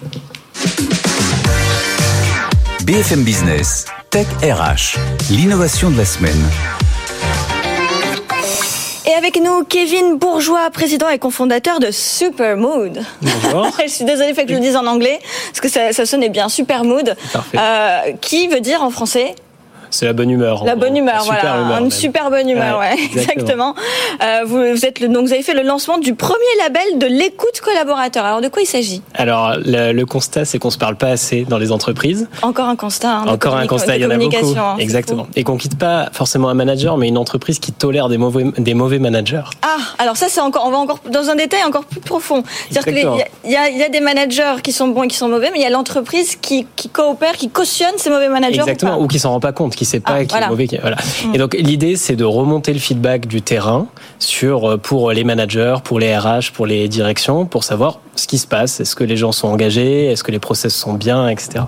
BFM 2.90 3.22
Business, 3.22 3.84
Tech 4.10 4.26
RH, 4.42 4.98
l'innovation 5.30 5.90
de 5.90 5.96
la 5.96 6.04
semaine. 6.04 6.42
Et 9.06 9.14
avec 9.14 9.40
nous, 9.40 9.62
Kevin 9.62 10.18
Bourgeois, 10.18 10.68
président 10.72 11.08
et 11.08 11.20
cofondateur 11.20 11.78
de 11.78 11.92
Supermood. 11.92 13.00
Bonjour. 13.22 13.68
je 13.80 13.88
suis 13.88 14.04
désolée, 14.04 14.30
il 14.30 14.34
faut 14.34 14.42
que 14.42 14.48
je 14.48 14.54
le 14.54 14.60
dise 14.60 14.74
en 14.74 14.86
anglais, 14.86 15.20
parce 15.50 15.60
que 15.60 15.68
ça, 15.68 15.92
ça 15.92 16.04
sonnait 16.04 16.30
bien, 16.30 16.48
Supermood. 16.48 17.14
Parfait. 17.32 17.58
Euh, 17.60 18.12
qui 18.20 18.48
veut 18.48 18.60
dire 18.60 18.82
en 18.82 18.90
français 18.90 19.36
c'est 19.90 20.06
la 20.06 20.12
bonne 20.12 20.30
humeur. 20.30 20.64
La 20.64 20.76
bonne 20.76 20.96
humeur, 20.96 21.22
voilà. 21.24 21.80
une 21.80 21.90
super 21.90 22.30
bonne 22.30 22.48
humeur, 22.48 22.78
ouais, 22.78 22.94
exactement. 23.14 23.74
Euh, 24.22 24.40
vous, 24.44 24.58
vous, 24.58 24.84
êtes 24.84 25.00
le, 25.00 25.08
donc 25.08 25.26
vous 25.26 25.32
avez 25.32 25.42
fait 25.42 25.54
le 25.54 25.62
lancement 25.62 25.98
du 25.98 26.14
premier 26.14 26.38
label 26.58 26.98
de 26.98 27.06
l'écoute 27.06 27.60
collaborateur. 27.62 28.24
Alors 28.24 28.40
de 28.40 28.48
quoi 28.48 28.62
il 28.62 28.66
s'agit? 28.66 29.02
Alors 29.14 29.54
le, 29.56 30.04
constat, 30.04 30.44
c'est 30.44 30.58
qu'on 30.58 30.70
se 30.70 30.78
parle 30.78 30.96
pas 30.96 31.08
assez 31.08 31.44
dans 31.44 31.58
les 31.58 31.72
entreprises. 31.72 32.28
Encore 32.42 32.66
un 32.66 32.76
constat. 32.76 33.10
Hein, 33.10 33.24
Encore 33.28 33.56
un 33.56 33.66
constat, 33.66 33.96
il 33.96 34.02
y 34.02 34.06
en 34.06 34.10
a 34.10 34.16
beaucoup. 34.16 34.54
Hein, 34.56 34.76
exactement. 34.78 35.26
Et 35.36 35.44
qu'on 35.44 35.56
quitte 35.56 35.78
pas 35.78 36.08
forcément 36.12 36.48
un 36.48 36.54
manager, 36.54 36.96
mais 36.96 37.08
une 37.08 37.18
entreprise 37.18 37.58
qui 37.58 37.72
tolère 37.72 38.08
des 38.08 38.18
mauvais, 38.18 38.44
des 38.58 38.74
mauvais 38.74 38.98
managers. 38.98 39.42
Ah, 39.62 39.78
alors 39.98 40.16
ça, 40.16 40.26
c'est 40.28 40.40
encore, 40.40 40.66
on 40.66 40.70
va 40.70 40.78
encore 40.78 41.00
dans 41.10 41.28
un 41.30 41.34
détail 41.34 41.64
encore 41.64 41.84
plus 41.84 42.00
profond. 42.00 42.42
C'est-à-dire 42.70 42.92
qu'il 42.92 43.50
y, 43.50 43.56
a, 43.56 43.70
y 43.70 43.82
a 43.82 43.88
des 43.88 44.00
managers 44.00 44.56
qui 44.62 44.72
sont 44.72 44.88
bons 44.88 45.04
et 45.04 45.08
qui 45.08 45.16
sont 45.16 45.28
mauvais, 45.28 45.50
mais 45.52 45.58
il 45.58 45.62
y 45.62 45.66
a 45.66 45.70
l'entreprise 45.70 46.36
qui, 46.36 46.66
qui 46.76 46.88
coopère, 46.88 47.32
qui 47.32 47.48
cautionne 47.48 47.94
ces 47.96 48.10
mauvais 48.10 48.28
managers. 48.28 48.60
Exactement, 48.60 48.98
ou, 48.98 49.04
ou 49.04 49.06
qui 49.08 49.18
s'en 49.18 49.30
rend 49.30 49.40
pas 49.40 49.52
compte 49.52 49.74
qui 49.80 49.86
sait 49.86 50.00
pas 50.00 50.16
ah, 50.16 50.24
qui 50.26 50.36
est 50.36 50.48
mauvais. 50.48 50.68
Voilà. 50.82 50.96
Mm. 50.96 51.34
Et 51.34 51.38
donc 51.38 51.54
l'idée, 51.58 51.96
c'est 51.96 52.14
de 52.14 52.24
remonter 52.24 52.74
le 52.74 52.78
feedback 52.78 53.26
du 53.26 53.40
terrain 53.40 53.86
sur 54.18 54.72
euh, 54.72 54.76
pour 54.76 55.10
les 55.10 55.24
managers, 55.24 55.76
pour 55.82 55.98
les 55.98 56.14
RH, 56.14 56.52
pour 56.52 56.66
les 56.66 56.86
directions, 56.86 57.46
pour 57.46 57.64
savoir 57.64 58.00
ce 58.14 58.26
qui 58.26 58.36
se 58.36 58.46
passe. 58.46 58.78
Est-ce 58.78 58.94
que 58.94 59.04
les 59.04 59.16
gens 59.16 59.32
sont 59.32 59.48
engagés? 59.48 60.04
Est-ce 60.04 60.22
que 60.22 60.32
les 60.32 60.38
process 60.38 60.74
sont 60.74 60.92
bien, 60.92 61.28
etc. 61.28 61.64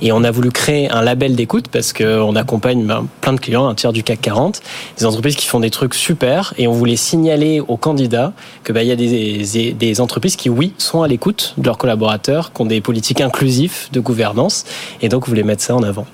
Et 0.00 0.12
on 0.12 0.22
a 0.22 0.30
voulu 0.30 0.52
créer 0.52 0.88
un 0.88 1.02
label 1.02 1.34
d'écoute 1.34 1.66
parce 1.66 1.92
qu'on 1.92 2.36
accompagne 2.36 2.86
ben, 2.86 3.08
plein 3.20 3.32
de 3.32 3.40
clients, 3.40 3.66
un 3.66 3.74
tiers 3.74 3.92
du 3.92 4.04
CAC 4.04 4.20
40, 4.20 4.60
des 4.96 5.04
entreprises 5.04 5.34
qui 5.34 5.48
font 5.48 5.58
des 5.58 5.70
trucs 5.70 5.94
super, 5.94 6.54
et 6.58 6.68
on 6.68 6.72
voulait 6.72 6.94
signaler 6.94 7.58
aux 7.58 7.76
candidats 7.76 8.32
que 8.62 8.72
ben, 8.72 8.82
il 8.82 8.88
y 8.88 8.92
a 8.92 8.96
des, 8.96 9.72
des 9.72 10.00
entreprises 10.00 10.36
qui, 10.36 10.48
oui, 10.48 10.74
sont 10.78 11.02
à 11.02 11.08
l'écoute 11.08 11.54
de 11.58 11.66
leurs 11.66 11.78
collaborateurs, 11.78 12.52
qui 12.52 12.62
ont 12.62 12.66
des 12.66 12.80
politiques 12.80 13.20
inclusives 13.20 13.88
de 13.90 13.98
gouvernance, 13.98 14.64
et 15.02 15.08
donc 15.08 15.26
on 15.26 15.30
voulait 15.30 15.42
mettre 15.42 15.64
ça 15.64 15.74
en 15.74 15.82
avant. 15.82 16.06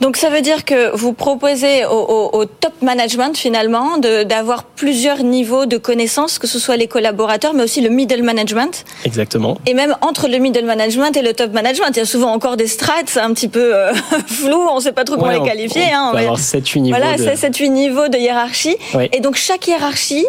Donc 0.00 0.16
ça 0.16 0.30
veut 0.30 0.40
dire 0.40 0.64
que 0.64 0.94
vous 0.96 1.12
proposez 1.12 1.84
au, 1.86 2.44
top 2.44 2.72
management 2.82 3.36
finalement 3.36 3.98
d'avoir 3.98 4.64
plusieurs 4.64 5.22
niveaux 5.22 5.66
de 5.66 5.76
connaissances, 5.76 6.38
que 6.38 6.46
ce 6.46 6.58
soit 6.58 6.76
les 6.76 6.86
collaborateurs, 6.86 7.54
mais 7.54 7.62
aussi 7.62 7.80
le 7.80 7.90
middle 7.90 8.22
management. 8.22 8.84
Exactement. 9.04 9.58
Et 9.66 9.74
même 9.74 9.96
entre 10.00 10.28
le 10.28 10.38
middle 10.38 10.64
management 10.64 11.16
et 11.16 11.22
le 11.22 11.34
top 11.34 11.52
management, 11.52 11.90
il 11.90 11.98
y 11.98 12.02
a 12.02 12.06
souvent 12.06 12.32
encore 12.32 12.56
des 12.56 12.66
strates 12.66 13.18
un 13.20 13.32
petit 13.32 13.48
peu 13.48 13.74
euh, 13.74 13.92
flous, 14.26 14.66
on 14.70 14.76
ne 14.76 14.80
sait 14.80 14.92
pas 14.92 15.04
trop 15.04 15.16
comment 15.16 15.30
les 15.30 15.42
qualifier. 15.42 15.82
On, 15.92 15.96
hein, 15.96 16.10
peut 16.12 16.18
avoir 16.18 16.38
7-8 16.38 16.80
niveaux. 16.80 16.96
Voilà, 16.98 17.16
7-8 17.16 17.70
niveaux 17.70 18.08
de 18.08 18.18
hiérarchie. 18.18 18.76
Et 19.12 19.20
donc 19.20 19.36
chaque 19.36 19.66
hiérarchie 19.66 20.26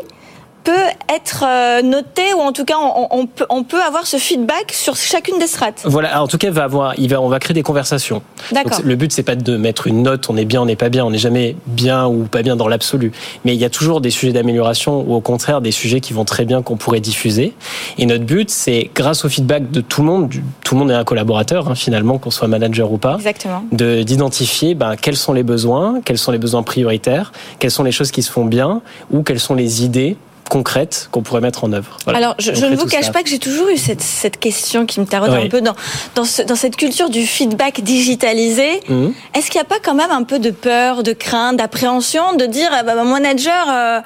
peut 0.69 1.13
être 1.15 1.43
euh, 1.47 1.81
noté 1.81 2.33
ou 2.35 2.41
en 2.41 2.51
tout 2.51 2.65
cas 2.65 2.75
on, 2.79 3.25
peut, 3.25 3.45
on 3.49 3.63
peut 3.63 3.81
avoir 3.81 4.05
ce 4.05 4.17
feedback 4.17 4.71
sur 4.71 4.95
chacune 4.95 5.39
des 5.39 5.47
strates. 5.47 5.81
Voilà, 5.85 6.21
en 6.21 6.27
tout 6.27 6.37
cas 6.37 6.51
va 6.51 6.63
avoir, 6.63 6.93
il 6.99 7.09
va, 7.09 7.19
on 7.21 7.27
va 7.27 7.39
créer 7.39 7.55
des 7.55 7.63
conversations. 7.63 8.21
D'accord. 8.51 8.79
Le 8.83 8.95
but 8.95 9.11
c'est 9.11 9.23
pas 9.23 9.35
de 9.35 9.57
mettre 9.57 9.87
une 9.87 10.03
note, 10.03 10.29
on 10.29 10.37
est 10.37 10.45
bien, 10.45 10.61
on 10.61 10.65
n'est 10.65 10.75
pas 10.75 10.89
bien, 10.89 11.05
on 11.05 11.09
n'est 11.09 11.17
jamais 11.17 11.55
bien 11.65 12.05
ou 12.05 12.25
pas 12.25 12.43
bien 12.43 12.55
dans 12.55 12.67
l'absolu. 12.67 13.11
Mais 13.45 13.55
il 13.55 13.59
y 13.59 13.65
a 13.65 13.69
toujours 13.71 13.99
des 13.99 14.11
sujets 14.11 14.31
d'amélioration 14.31 15.01
ou 15.07 15.15
au 15.15 15.21
contraire 15.21 15.61
des 15.61 15.71
sujets 15.71 16.01
qui 16.01 16.13
vont 16.13 16.25
très 16.25 16.45
bien 16.45 16.61
qu'on 16.61 16.77
pourrait 16.77 16.99
diffuser. 16.99 17.55
Et 17.97 18.05
notre 18.05 18.25
but 18.25 18.51
c'est 18.51 18.91
grâce 18.93 19.25
au 19.25 19.29
feedback 19.29 19.71
de 19.71 19.81
tout 19.81 20.01
le 20.01 20.07
monde, 20.07 20.31
tout 20.63 20.75
le 20.75 20.79
monde 20.79 20.91
est 20.91 20.95
un 20.95 21.03
collaborateur 21.03 21.69
hein, 21.69 21.75
finalement, 21.75 22.19
qu'on 22.19 22.31
soit 22.31 22.47
manager 22.47 22.91
ou 22.91 22.99
pas, 22.99 23.15
Exactement. 23.15 23.63
de 23.71 24.03
d'identifier 24.03 24.75
ben, 24.75 24.95
quels 24.95 25.17
sont 25.17 25.33
les 25.33 25.43
besoins, 25.43 26.01
quels 26.05 26.19
sont 26.19 26.31
les 26.31 26.37
besoins 26.37 26.61
prioritaires, 26.61 27.31
quelles 27.57 27.71
sont 27.71 27.83
les 27.83 27.91
choses 27.91 28.11
qui 28.11 28.21
se 28.21 28.31
font 28.31 28.45
bien 28.45 28.81
ou 29.11 29.23
quelles 29.23 29.39
sont 29.39 29.55
les 29.55 29.83
idées 29.83 30.15
concrètes 30.49 31.07
qu'on 31.11 31.21
pourrait 31.21 31.41
mettre 31.41 31.63
en 31.63 31.71
œuvre. 31.71 31.97
Alors, 32.07 32.35
je, 32.39 32.51
ne 32.51 32.75
vous 32.75 32.87
cache 32.87 33.11
pas 33.11 33.23
que 33.23 33.29
j'ai 33.29 33.39
toujours 33.39 33.69
eu 33.69 33.77
cette, 33.77 34.01
cette 34.01 34.39
question 34.39 34.85
qui 34.85 34.99
me 34.99 35.05
taraude 35.05 35.29
un 35.29 35.47
peu 35.47 35.61
dans, 35.61 35.75
dans, 36.15 36.23
dans, 36.47 36.55
cette 36.55 36.75
culture 36.75 37.09
du 37.09 37.25
feedback 37.25 37.81
digitalisé. 37.81 38.81
Mhm. 38.89 39.13
Est-ce 39.35 39.49
qu'il 39.49 39.59
n'y 39.59 39.65
a 39.65 39.69
pas 39.69 39.79
quand 39.81 39.95
même 39.95 40.11
un 40.11 40.23
peu 40.23 40.39
de 40.39 40.51
peur, 40.51 41.03
de 41.03 41.13
crainte, 41.13 41.57
d'appréhension 41.57 42.33
de 42.35 42.45
dire, 42.45 42.69
ah 42.73 42.83
bah, 42.83 42.95
mon 42.95 43.11
manager, 43.11 43.67
euh, 43.69 44.01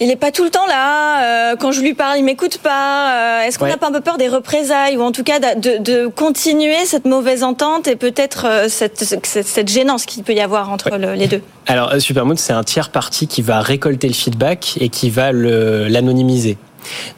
il 0.00 0.08
n'est 0.08 0.16
pas 0.16 0.32
tout 0.32 0.44
le 0.44 0.50
temps 0.50 0.66
là, 0.66 1.52
euh, 1.52 1.56
quand 1.56 1.72
je 1.72 1.80
lui 1.80 1.94
parle, 1.94 2.18
il 2.18 2.24
m'écoute 2.24 2.58
pas. 2.58 3.40
Euh, 3.40 3.42
est-ce 3.42 3.58
qu'on 3.58 3.66
n'a 3.66 3.76
pas 3.76 3.88
un 3.88 3.92
peu 3.92 4.00
peur 4.00 4.16
des 4.16 4.28
représailles 4.28 4.96
ou 4.96 5.02
en 5.02 5.12
tout 5.12 5.22
cas 5.22 5.38
de, 5.38 5.78
de 5.78 6.06
continuer 6.06 6.84
cette 6.86 7.04
mauvaise 7.04 7.44
entente 7.44 7.86
et 7.86 7.96
peut-être 7.96 8.66
cette, 8.68 9.04
cette, 9.04 9.26
cette, 9.26 9.68
gênance 9.68 10.06
qu'il 10.06 10.22
peut 10.22 10.34
y 10.34 10.40
avoir 10.40 10.70
entre 10.70 10.96
les 10.96 11.28
deux? 11.28 11.42
Alors, 11.66 12.00
Supermoon, 12.00 12.36
c'est 12.36 12.52
un 12.52 12.62
tiers 12.62 12.90
parti 12.90 13.26
qui 13.26 13.42
va 13.42 13.60
récolter 13.60 14.06
le 14.06 14.14
feedback 14.14 14.78
et 14.80 14.88
qui 14.88 15.10
va 15.10 15.32
l'anonymiser. 15.88 16.56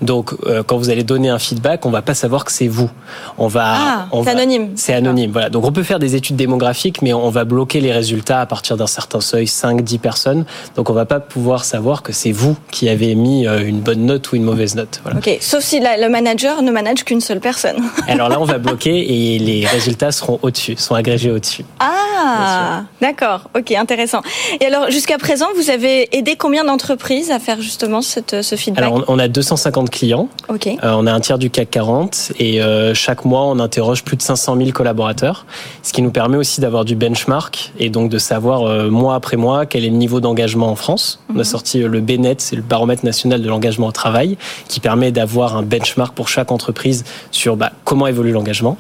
Donc, 0.02 0.32
euh, 0.46 0.62
quand 0.62 0.76
vous 0.76 0.90
allez 0.90 1.04
donner 1.04 1.28
un 1.28 1.38
feedback, 1.38 1.86
on 1.86 1.90
va 1.90 2.02
pas 2.02 2.14
savoir 2.14 2.44
que 2.44 2.52
c'est 2.52 2.68
vous. 2.68 2.90
On 3.36 3.48
va. 3.48 3.64
Ah, 3.66 4.08
c'est 4.24 4.30
anonyme. 4.30 4.70
C'est 4.76 4.94
anonyme. 4.94 5.30
Voilà. 5.32 5.50
Donc, 5.50 5.64
on 5.64 5.72
peut 5.72 5.82
faire 5.82 5.98
des 5.98 6.14
études 6.14 6.36
démographiques, 6.36 7.02
mais 7.02 7.12
on 7.12 7.30
va 7.30 7.44
bloquer 7.44 7.80
les 7.80 7.92
résultats 7.92 8.40
à 8.40 8.46
partir 8.46 8.76
d'un 8.76 8.86
certain 8.86 9.20
seuil, 9.20 9.46
5, 9.46 9.82
10 9.82 9.98
personnes. 9.98 10.44
Donc, 10.76 10.90
on 10.90 10.92
va 10.92 11.06
pas 11.06 11.20
pouvoir 11.20 11.64
savoir 11.64 12.02
que 12.02 12.12
c'est 12.12 12.32
vous 12.32 12.56
qui 12.70 12.88
avez 12.88 13.14
mis 13.14 13.46
euh, 13.46 13.66
une 13.66 13.80
bonne 13.80 14.06
note 14.06 14.32
ou 14.32 14.36
une 14.36 14.44
mauvaise 14.44 14.74
note. 14.74 15.00
Voilà. 15.02 15.18
Ok. 15.18 15.38
Sauf 15.40 15.62
si 15.62 15.80
le 15.80 16.08
manager 16.08 16.62
ne 16.62 16.70
manage 16.70 17.04
qu'une 17.04 17.20
seule 17.20 17.40
personne. 17.40 17.76
Alors 18.08 18.28
là, 18.28 18.40
on 18.40 18.44
va 18.44 18.58
bloquer 18.68 19.34
et 19.34 19.38
les 19.38 19.66
résultats 19.66 20.12
seront 20.12 20.38
au-dessus, 20.42 20.76
sont 20.76 20.94
agrégés 20.94 21.30
au-dessus. 21.30 21.64
Ah, 21.80 22.84
d'accord. 23.00 23.50
Ok, 23.56 23.72
intéressant. 23.72 24.22
Et 24.60 24.66
alors, 24.66 24.90
jusqu'à 24.90 25.18
présent, 25.18 25.46
vous 25.56 25.70
avez 25.70 26.16
aidé 26.16 26.36
combien 26.36 26.64
d'entreprises 26.64 27.30
à 27.30 27.38
faire 27.38 27.60
justement 27.60 28.02
cette, 28.02 28.42
ce 28.42 28.56
feedback? 28.56 28.84
Alors, 28.84 29.04
on 29.08 29.18
a 29.18 29.28
200 29.28 29.57
150 29.58 29.90
clients. 29.90 30.28
Euh, 30.50 30.76
on 30.82 31.06
a 31.06 31.12
un 31.12 31.20
tiers 31.20 31.38
du 31.38 31.50
CAC 31.50 31.70
40 31.70 32.32
et 32.38 32.62
euh, 32.62 32.94
chaque 32.94 33.24
mois 33.24 33.44
on 33.44 33.58
interroge 33.58 34.04
plus 34.04 34.16
de 34.16 34.22
500 34.22 34.56
000 34.56 34.70
collaborateurs, 34.70 35.46
ce 35.82 35.92
qui 35.92 36.00
nous 36.00 36.10
permet 36.10 36.36
aussi 36.36 36.60
d'avoir 36.60 36.84
du 36.84 36.94
benchmark 36.94 37.72
et 37.78 37.90
donc 37.90 38.10
de 38.10 38.18
savoir 38.18 38.62
euh, 38.62 38.88
mois 38.88 39.16
après 39.16 39.36
mois 39.36 39.66
quel 39.66 39.84
est 39.84 39.90
le 39.90 39.96
niveau 39.96 40.20
d'engagement 40.20 40.68
en 40.68 40.76
France. 40.76 41.20
On 41.28 41.34
a 41.34 41.38
mhm. 41.38 41.44
sorti 41.44 41.80
le 41.80 42.00
BNET, 42.00 42.36
c'est 42.38 42.56
le 42.56 42.62
baromètre 42.62 43.04
national 43.04 43.42
de 43.42 43.48
l'engagement 43.48 43.88
au 43.88 43.92
travail, 43.92 44.38
qui 44.68 44.80
permet 44.80 45.10
d'avoir 45.10 45.56
un 45.56 45.62
benchmark 45.62 46.14
pour 46.14 46.28
chaque 46.28 46.52
entreprise 46.52 47.04
sur 47.30 47.56
bah, 47.56 47.72
comment 47.84 48.06
évolue 48.06 48.32
l'engagement 48.32 48.76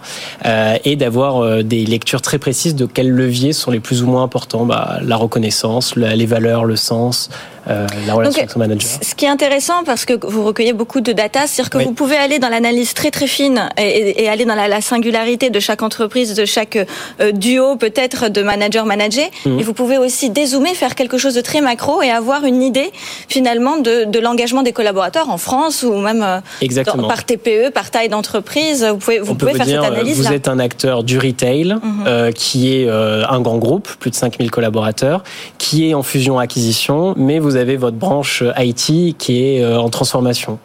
et 0.84 0.96
d'avoir 0.96 1.62
des 1.64 1.84
lectures 1.84 2.22
très 2.22 2.38
précises 2.38 2.74
de 2.74 2.86
quels 2.86 3.10
leviers 3.10 3.52
sont 3.52 3.70
les 3.70 3.80
plus 3.80 4.02
ou 4.02 4.06
moins 4.06 4.22
importants, 4.22 4.64
bah, 4.64 4.98
la 5.02 5.16
reconnaissance, 5.16 5.96
les 5.96 6.26
valeurs, 6.26 6.64
le 6.64 6.76
sens. 6.76 7.30
Euh, 7.68 7.86
la 8.06 8.14
relation 8.14 8.40
avec 8.40 8.50
son 8.50 8.58
manager. 8.58 8.88
Ce 9.02 9.14
qui 9.14 9.24
est 9.24 9.28
intéressant 9.28 9.84
parce 9.84 10.04
que 10.04 10.14
vous 10.26 10.44
recueillez 10.44 10.72
beaucoup 10.72 11.00
de 11.00 11.12
data, 11.12 11.46
c'est-à-dire 11.46 11.70
que 11.70 11.78
vous 11.78 11.92
pouvez 11.92 12.16
aller 12.16 12.38
dans 12.38 12.48
l'analyse 12.48 12.94
très 12.94 13.10
très 13.10 13.26
fine 13.26 13.68
et, 13.76 14.22
et 14.22 14.28
aller 14.28 14.44
dans 14.44 14.54
la, 14.54 14.68
la, 14.68 14.80
singularité 14.80 15.50
de 15.50 15.60
chaque 15.60 15.82
entreprise, 15.82 16.34
de 16.34 16.44
chaque 16.44 16.78
euh, 17.20 17.32
duo 17.32 17.76
peut-être 17.76 18.28
de 18.30 18.42
manager-manager. 18.42 19.28
Mhm. 19.44 19.58
Et 19.58 19.62
vous 19.62 19.74
pouvez 19.74 19.98
aussi 19.98 20.30
dézoomer, 20.30 20.74
faire 20.74 20.94
quelque 20.94 21.18
chose 21.18 21.34
de 21.34 21.40
très 21.40 21.60
macro 21.60 22.00
et 22.02 22.10
avoir 22.10 22.44
une 22.44 22.62
idée 22.62 22.90
finalement 23.28 23.76
de, 23.76 24.04
de 24.04 24.18
l'engagement 24.18 24.62
des 24.62 24.72
collaborateurs 24.72 25.28
en 25.28 25.38
France 25.38 25.82
ou 25.82 25.94
même 25.98 26.22
euh, 26.22 27.06
par 27.08 27.24
TPE, 27.24 27.70
par 27.72 27.90
taille 27.90 28.08
d'entreprise. 28.08 28.84
Vous 28.84 28.96
pouvez, 28.96 29.18
vous 29.18 29.34
pouvez 29.34 29.54
faire 29.54 29.66
cette 29.66 29.76
analyse. 29.76 30.16
Vous 30.16 30.32
êtes 30.32 30.48
un 30.48 30.58
acteur 30.58 31.04
du 31.04 31.18
retail 31.18 31.76
mhm. 31.82 32.32
qui 32.32 32.72
est 32.72 32.88
un 32.88 33.40
grand 33.40 33.58
groupe, 33.58 33.88
plus 33.98 34.10
de 34.10 34.16
5000 34.16 34.50
collaborateurs, 34.50 35.22
qui 35.58 35.90
est 35.90 35.94
en 35.94 36.02
fusion-acquisition, 36.02 37.14
mais 37.16 37.38
vous 37.38 37.57
avez 37.58 37.76
votre 37.76 37.96
branche 37.96 38.42
IT 38.56 39.16
qui 39.18 39.44
est 39.44 39.62
euh, 39.62 39.78
en 39.78 39.90
transformation. 39.90 40.58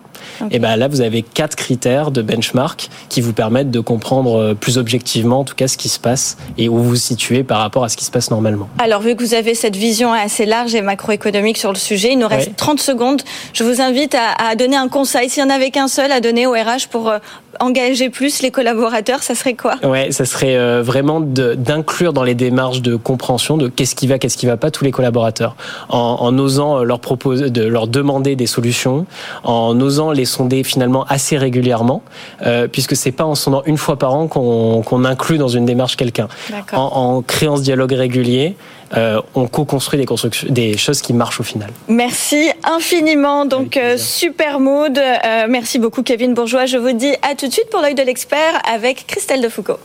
Et 0.52 0.60
ben 0.60 0.76
là, 0.76 0.88
vous 0.88 1.02
avez 1.02 1.22
quatre 1.22 1.56
critères 1.56 2.12
de 2.12 2.22
benchmark 2.22 2.90
qui 3.10 3.22
vous 3.22 3.34
permettent 3.34 3.72
de 3.72 3.80
comprendre 3.80 4.40
euh, 4.40 4.54
plus 4.54 4.78
objectivement, 4.78 5.40
en 5.40 5.44
tout 5.44 5.56
cas, 5.56 5.68
ce 5.68 5.78
qui 5.78 5.90
se 5.90 6.00
passe 6.00 6.38
et 6.58 6.70
où 6.70 6.78
vous 6.78 6.90
vous 6.90 6.96
situez 6.96 7.44
par 7.44 7.60
rapport 7.60 7.84
à 7.84 7.90
ce 7.90 7.98
qui 7.98 8.06
se 8.06 8.12
passe 8.12 8.32
normalement. 8.32 8.70
Alors, 8.80 9.02
vu 9.02 9.16
que 9.16 9.24
vous 9.24 9.34
avez 9.34 9.56
cette 9.56 9.76
vision 9.76 10.14
assez 10.14 10.46
large 10.46 10.76
et 10.76 10.82
macroéconomique 10.82 11.58
sur 11.58 11.72
le 11.72 11.78
sujet, 11.78 12.14
il 12.14 12.20
nous 12.20 12.28
reste 12.28 12.56
30 12.56 12.80
secondes. 12.80 13.22
Je 13.54 13.64
vous 13.64 13.82
invite 13.82 14.16
à, 14.16 14.56
donner 14.56 14.76
un 14.76 14.88
conseil, 14.88 15.30
s'il 15.30 15.44
n'y 15.44 15.52
en 15.52 15.56
avait 15.56 15.72
qu'un 15.72 15.88
seul, 15.88 16.12
à 16.12 16.20
donner 16.20 16.46
au 16.46 16.52
RH 16.52 16.88
pour 16.90 17.10
euh, 17.10 17.18
engager 17.60 18.10
plus 18.10 18.42
les 18.42 18.52
collaborateurs, 18.52 19.24
ça 19.24 19.36
serait 19.36 19.54
quoi? 19.54 19.76
Ouais, 19.84 20.12
ça 20.12 20.26
serait 20.26 20.56
euh, 20.56 20.82
vraiment 20.84 21.20
d'inclure 21.22 22.14
dans 22.14 22.24
les 22.24 22.36
démarches 22.36 22.82
de 22.82 22.96
compréhension 22.96 23.58
de 23.58 23.68
qu'est-ce 23.68 23.96
qui 23.96 24.08
va, 24.08 24.20
qu'est-ce 24.20 24.38
qui 24.38 24.46
va 24.46 24.58
pas 24.58 24.72
tous 24.72 24.84
les 24.84 24.92
collaborateurs, 24.92 25.56
en, 25.90 26.18
en 26.20 26.38
osant 26.38 26.84
leur 26.84 27.00
proposer, 27.00 27.50
de 27.50 27.64
leur 27.64 27.88
demander 27.88 28.36
des 28.36 28.48
solutions, 28.48 29.06
en 29.44 29.80
osant 29.80 30.12
les 30.12 30.26
sonder 30.34 30.64
finalement 30.64 31.06
assez 31.06 31.38
régulièrement, 31.38 32.02
euh, 32.46 32.68
puisque 32.68 32.96
c'est 32.96 33.12
pas 33.12 33.26
en 33.26 33.36
sondant 33.36 33.64
une 33.66 33.78
fois 33.78 33.98
par 33.98 34.14
an 34.14 34.28
qu'on 34.28 35.06
inclut 35.06 35.38
dans 35.38 35.48
une 35.48 35.66
démarche 35.66 35.96
quelqu'un. 35.96 36.28
En, 36.74 36.80
en, 36.82 37.22
créant 37.22 37.58
ce 37.58 37.62
dialogue 37.62 37.94
régulier, 37.94 38.56
euh, 38.96 39.22
on 39.34 39.48
co-construit 39.48 40.00
des, 40.00 40.06
constructions, 40.06 40.48
des 40.52 40.78
choses 40.78 41.02
qui 41.02 41.14
marchent 41.14 41.40
au 41.40 41.44
final. 41.44 41.70
Merci 41.88 42.52
infiniment. 42.64 43.46
Donc, 43.46 43.78
euh, 43.78 43.98
super 43.98 44.60
mood. 44.60 44.98
Euh, 44.98 45.46
merci 45.50 45.80
beaucoup, 45.80 46.04
Kevin 46.04 46.34
Bourgeois. 46.34 46.66
Je 46.66 46.78
vous 46.78 46.92
dis 46.92 47.14
à 47.22 47.36
tout 47.36 47.48
de 47.48 47.54
suite 47.54 47.70
pour 47.72 47.82
l'œil 47.82 47.96
de 47.96 48.04
l'expert 48.04 48.62
avec 48.72 49.08
Christelle 49.08 49.42
Defoucault. 49.42 49.80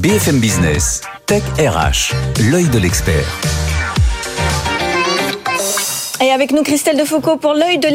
BFM 0.00 0.38
Business, 0.38 1.02
Tech 1.26 1.42
RH, 1.58 2.14
l'œil 2.50 2.68
de 2.68 2.78
l'expert. 2.78 3.26
Et 6.20 6.32
avec 6.32 6.50
nous, 6.50 6.64
Christelle 6.64 6.96
Defoucault 6.96 7.36
pour 7.36 7.54
l'œil 7.54 7.78
de 7.78 7.86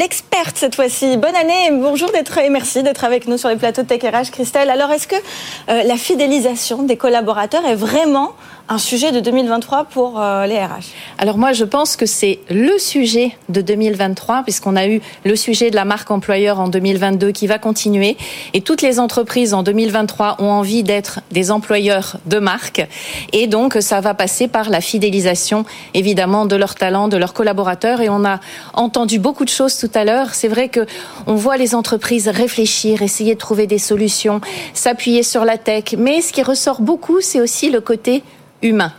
cette 0.55 0.75
fois-ci. 0.75 1.17
Bonne 1.17 1.35
année 1.35 1.67
et 1.67 1.71
bonjour 1.71 2.11
d'être 2.11 2.37
et 2.37 2.49
merci 2.49 2.83
d'être 2.83 3.03
avec 3.03 3.27
nous 3.27 3.37
sur 3.37 3.49
les 3.49 3.55
plateaux 3.55 3.83
de 3.83 3.87
Tech 3.87 4.01
RH, 4.03 4.31
Christelle. 4.31 4.69
Alors, 4.69 4.91
est-ce 4.91 5.07
que 5.07 5.15
euh, 5.15 5.83
la 5.83 5.97
fidélisation 5.97 6.83
des 6.83 6.97
collaborateurs 6.97 7.65
est 7.65 7.75
vraiment 7.75 8.33
un 8.69 8.77
sujet 8.77 9.11
de 9.11 9.19
2023 9.19 9.85
pour 9.85 10.21
euh, 10.21 10.45
les 10.45 10.57
RH 10.57 10.93
Alors 11.17 11.37
moi, 11.37 11.51
je 11.51 11.65
pense 11.65 11.97
que 11.97 12.05
c'est 12.05 12.39
le 12.49 12.77
sujet 12.77 13.35
de 13.49 13.61
2023, 13.61 14.43
puisqu'on 14.43 14.77
a 14.77 14.87
eu 14.87 15.01
le 15.25 15.35
sujet 15.35 15.69
de 15.69 15.75
la 15.75 15.83
marque 15.83 16.09
employeur 16.11 16.59
en 16.59 16.69
2022 16.69 17.31
qui 17.31 17.45
va 17.45 17.59
continuer. 17.59 18.15
Et 18.53 18.61
toutes 18.61 18.81
les 18.81 18.99
entreprises 18.99 19.53
en 19.53 19.63
2023 19.63 20.37
ont 20.39 20.49
envie 20.49 20.83
d'être 20.83 21.19
des 21.31 21.51
employeurs 21.51 22.17
de 22.25 22.39
marque. 22.39 22.87
Et 23.33 23.47
donc, 23.47 23.77
ça 23.81 23.99
va 23.99 24.13
passer 24.13 24.47
par 24.47 24.69
la 24.69 24.79
fidélisation, 24.79 25.65
évidemment, 25.93 26.45
de 26.45 26.55
leurs 26.55 26.75
talents, 26.75 27.09
de 27.09 27.17
leurs 27.17 27.33
collaborateurs. 27.33 27.99
Et 27.99 28.09
on 28.09 28.23
a 28.23 28.39
entendu 28.73 29.19
beaucoup 29.19 29.43
de 29.43 29.49
choses 29.49 29.77
tout 29.77 29.91
à 29.93 30.05
l'heure. 30.05 30.32
C'est 30.33 30.47
vrai 30.47 30.69
que 30.69 30.85
on 31.27 31.35
voit 31.35 31.57
les 31.57 31.75
entreprises 31.75 32.27
réfléchir, 32.27 33.01
essayer 33.01 33.33
de 33.35 33.39
trouver 33.39 33.67
des 33.67 33.79
solutions, 33.79 34.41
s'appuyer 34.73 35.23
sur 35.23 35.45
la 35.45 35.57
tech. 35.57 35.95
Mais 35.97 36.21
ce 36.21 36.33
qui 36.33 36.43
ressort 36.43 36.81
beaucoup, 36.81 37.21
c'est 37.21 37.41
aussi 37.41 37.69
le 37.69 37.81
côté 37.81 38.23
humain. 38.61 38.93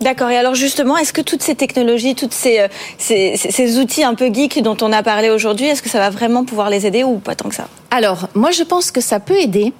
D'accord. 0.00 0.30
Et 0.30 0.36
alors 0.36 0.54
justement, 0.54 0.96
est-ce 0.96 1.12
que 1.12 1.22
toutes 1.22 1.42
ces 1.42 1.54
technologies, 1.54 2.14
tous 2.14 2.28
euh, 2.46 2.68
ces, 2.98 3.36
ces, 3.36 3.78
outils 3.78 4.04
un 4.04 4.14
peu 4.14 4.32
geeks 4.32 4.62
dont 4.62 4.76
on 4.82 4.92
a 4.92 5.02
parlé 5.02 5.30
aujourd'hui, 5.30 5.66
est-ce 5.66 5.82
que 5.82 5.88
ça 5.88 5.98
va 5.98 6.10
vraiment 6.10 6.44
pouvoir 6.44 6.68
les 6.68 6.86
aider 6.86 7.02
ou 7.02 7.16
pas 7.18 7.34
tant 7.34 7.48
que 7.48 7.54
ça? 7.54 7.68
Alors, 7.90 8.28
moi, 8.34 8.50
je 8.50 8.62
pense 8.62 8.90
que 8.90 9.00
ça 9.00 9.20
peut 9.20 9.38
aider 9.40 9.72